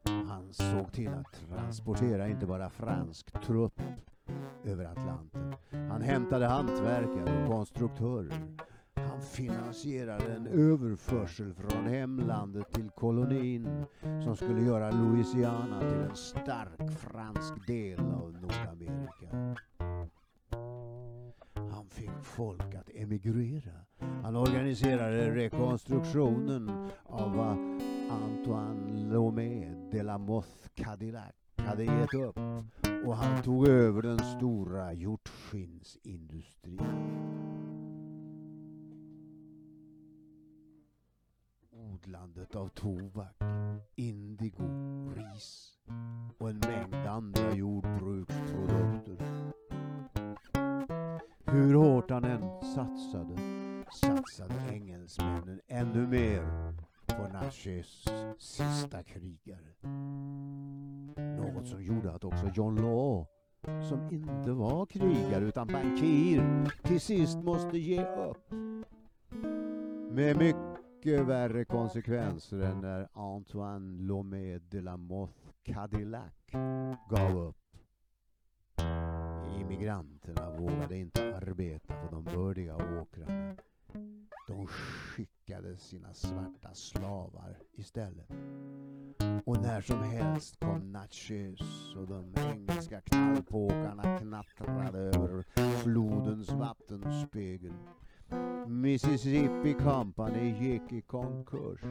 [0.03, 3.81] Han såg till att transportera inte bara fransk trupp
[4.67, 5.53] över Atlanten.
[5.71, 8.55] Han hämtade hantverkare och konstruktörer.
[8.93, 13.85] Han finansierade en överförsel från hemlandet till kolonin
[14.23, 19.55] som skulle göra Louisiana till en stark fransk del av Nordamerika.
[21.55, 23.85] Han fick folk att emigrera.
[24.23, 27.39] Han organiserade rekonstruktionen av
[28.09, 32.39] Antoine Lomé de la Mothe Cadillac hade gett upp
[33.05, 36.81] och han tog över den stora hjortskinnsindustrin.
[41.71, 43.41] Odlandet av tobak,
[43.95, 44.69] indigo,
[45.15, 45.77] ris
[46.37, 49.17] och en mängd andra jordbruksprodukter.
[51.45, 53.37] Hur hårt han än satsade,
[54.01, 56.73] satsade engelsmännen ännu mer
[57.17, 57.83] på
[58.37, 59.75] sista krigare.
[61.37, 63.25] Något som gjorde att också John Law,
[63.89, 68.51] som inte var krigare utan bankir, till sist måste ge upp.
[70.11, 76.33] Med mycket värre konsekvenser än när Antoine Lomé de la Mothe Cadillac
[77.09, 77.55] gav upp.
[79.61, 83.55] Immigranterna vågade inte arbeta på de bördiga åkrarna.
[84.47, 88.29] De skickade sina svarta slavar istället.
[89.45, 91.59] Och när som helst kom Natchez
[91.95, 95.43] och de engelska knallpåkarna knattrade över
[95.83, 97.73] flodens vattenspegel.
[98.67, 101.81] Mississippi Company gick i konkurs.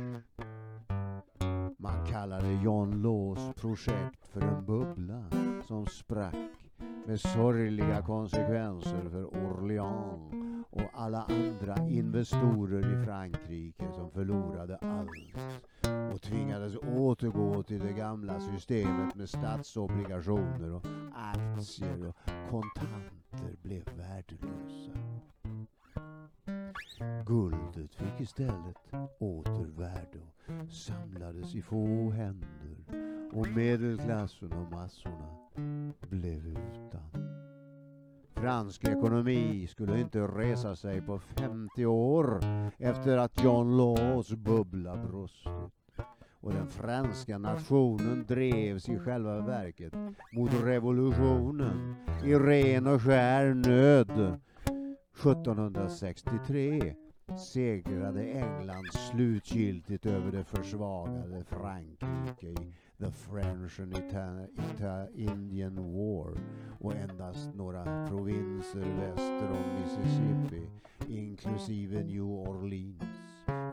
[1.79, 5.25] Man kallade John Laws projekt för en bubbla
[5.67, 6.64] som sprack
[7.07, 10.35] med sorgliga konsekvenser för Orléans
[10.71, 15.11] och alla andra investorer i Frankrike som förlorade allt
[16.15, 22.17] och tvingades återgå till det gamla systemet med statsobligationer och aktier och
[22.51, 24.93] kontanter blev värdelösa.
[27.27, 28.77] Guldet fick istället
[29.19, 30.21] åter värde
[30.65, 32.49] och samlades i få händer
[33.33, 35.37] och medelklassen och massorna
[36.01, 37.35] blev utan.
[38.35, 42.41] Fransk ekonomi skulle inte resa sig på 50 år
[42.79, 45.75] efter att John Laws bubbla brustit.
[46.41, 49.93] Och den franska nationen drevs i själva verket
[50.33, 54.41] mot revolutionen i ren och skär nöd.
[55.15, 56.95] 1763
[57.37, 66.39] segrade England slutgiltigt över det försvagade Frankrike i The French and Ita Ita Indian War
[66.81, 70.69] och endast några provinser väster om Mississippi,
[71.09, 73.03] inklusive New Orleans,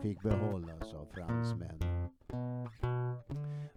[0.01, 2.09] fick behållas av fransmännen.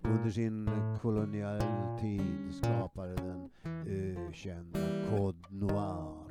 [0.02, 0.70] Under sin
[1.02, 3.50] kolonialtid skapade den
[3.86, 6.23] ökända Code Noir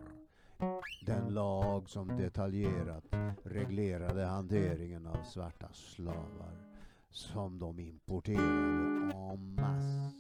[1.84, 3.04] lag som detaljerat
[3.44, 6.54] reglerade hanteringen av svarta slavar
[7.12, 10.12] som de importerade en masse.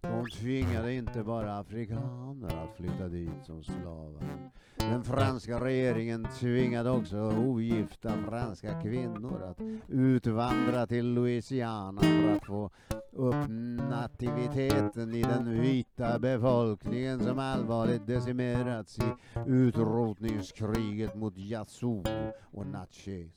[0.00, 4.50] De tvingade inte bara afrikaner att flytta dit som slavar.
[4.76, 12.70] Den franska regeringen tvingade också ogifta franska kvinnor att utvandra till Louisiana för att få
[13.12, 13.48] upp
[13.90, 19.12] nativiteten i den vita befolkningen som allvarligt decimerats i
[19.46, 22.04] utrotningskriget mot Yazoo
[22.52, 23.32] och Natchez.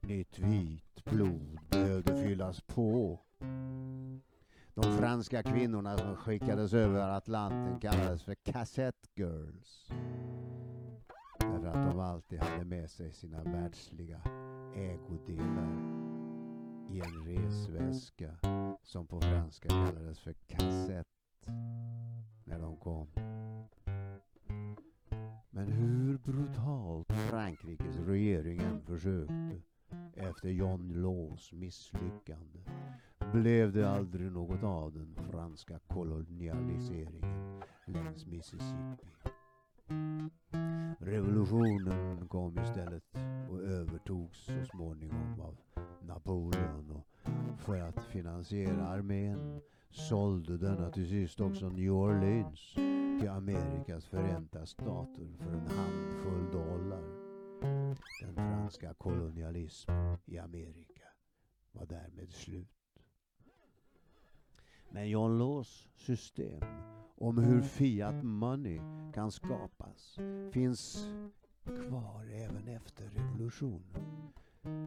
[0.00, 3.20] Nytt vitt blod behövde fyllas på.
[4.74, 9.88] De franska kvinnorna som skickades över Atlanten kallades för cassette girls.
[11.38, 14.20] Därför att de alltid hade med sig sina världsliga
[14.74, 16.05] ägodelar
[17.00, 18.36] en resväska
[18.82, 21.06] som på franska kallades för kassett
[22.44, 23.08] när de kom.
[25.50, 29.62] Men hur brutalt Frankrikes regering än försökte
[30.14, 32.60] efter John Laws misslyckande
[33.32, 39.35] blev det aldrig något av den franska kolonialiseringen längs Mississippi.
[40.98, 43.04] Revolutionen kom istället
[43.50, 45.56] och övertogs så småningom av
[46.00, 47.06] Napoleon och
[47.58, 49.60] för att finansiera armén
[49.90, 52.74] sålde denna till sist också New Orleans
[53.20, 57.02] till Amerikas förenta stater för en handfull dollar.
[58.20, 61.02] Den franska kolonialismen i Amerika
[61.72, 62.68] var därmed slut.
[64.90, 66.60] Men John Laws system
[67.18, 68.80] om hur fiat money
[69.14, 70.18] kan skapas
[70.52, 71.08] finns
[71.64, 74.32] kvar även efter revolutionen.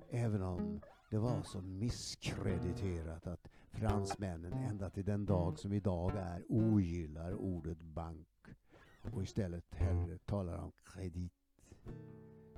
[0.09, 6.43] Även om det var så misskrediterat att fransmännen ända till den dag som idag är
[6.49, 8.27] ogillar ordet bank
[9.13, 11.33] och istället hellre talar om kredit.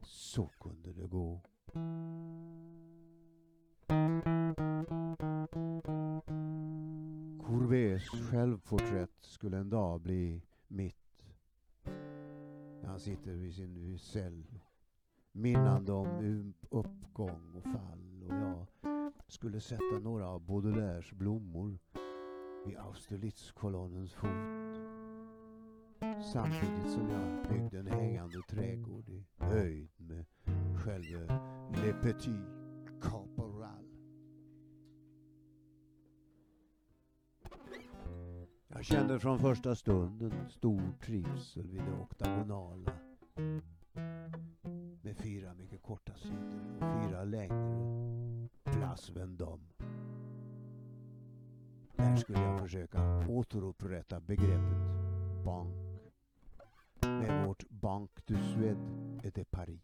[0.03, 1.41] Så kunde det gå.
[7.51, 10.95] Courbets självporträtt skulle en dag bli mitt.
[12.83, 14.43] Han sitter vid sin cell
[15.31, 18.65] minnande om uppgång och fall och jag
[19.27, 21.79] skulle sätta några av Baudelaires blommor
[22.65, 24.29] vid Austerlitzkolonnens fot.
[26.33, 30.25] Samtidigt som jag byggde en hängande trädgård i höjd med
[30.83, 31.39] själva
[31.73, 32.45] Le Petit
[33.01, 33.50] Caporal.
[38.81, 42.91] Jag kände från första stunden stor trivsel vid det oktagonala.
[45.01, 48.47] Med fyra mycket korta sidor och fyra längre.
[48.63, 49.63] Place Vendôme.
[51.95, 55.75] Där skulle jag försöka återupprätta begreppet bank
[57.01, 59.81] med vårt Banque de Suède et de Paris.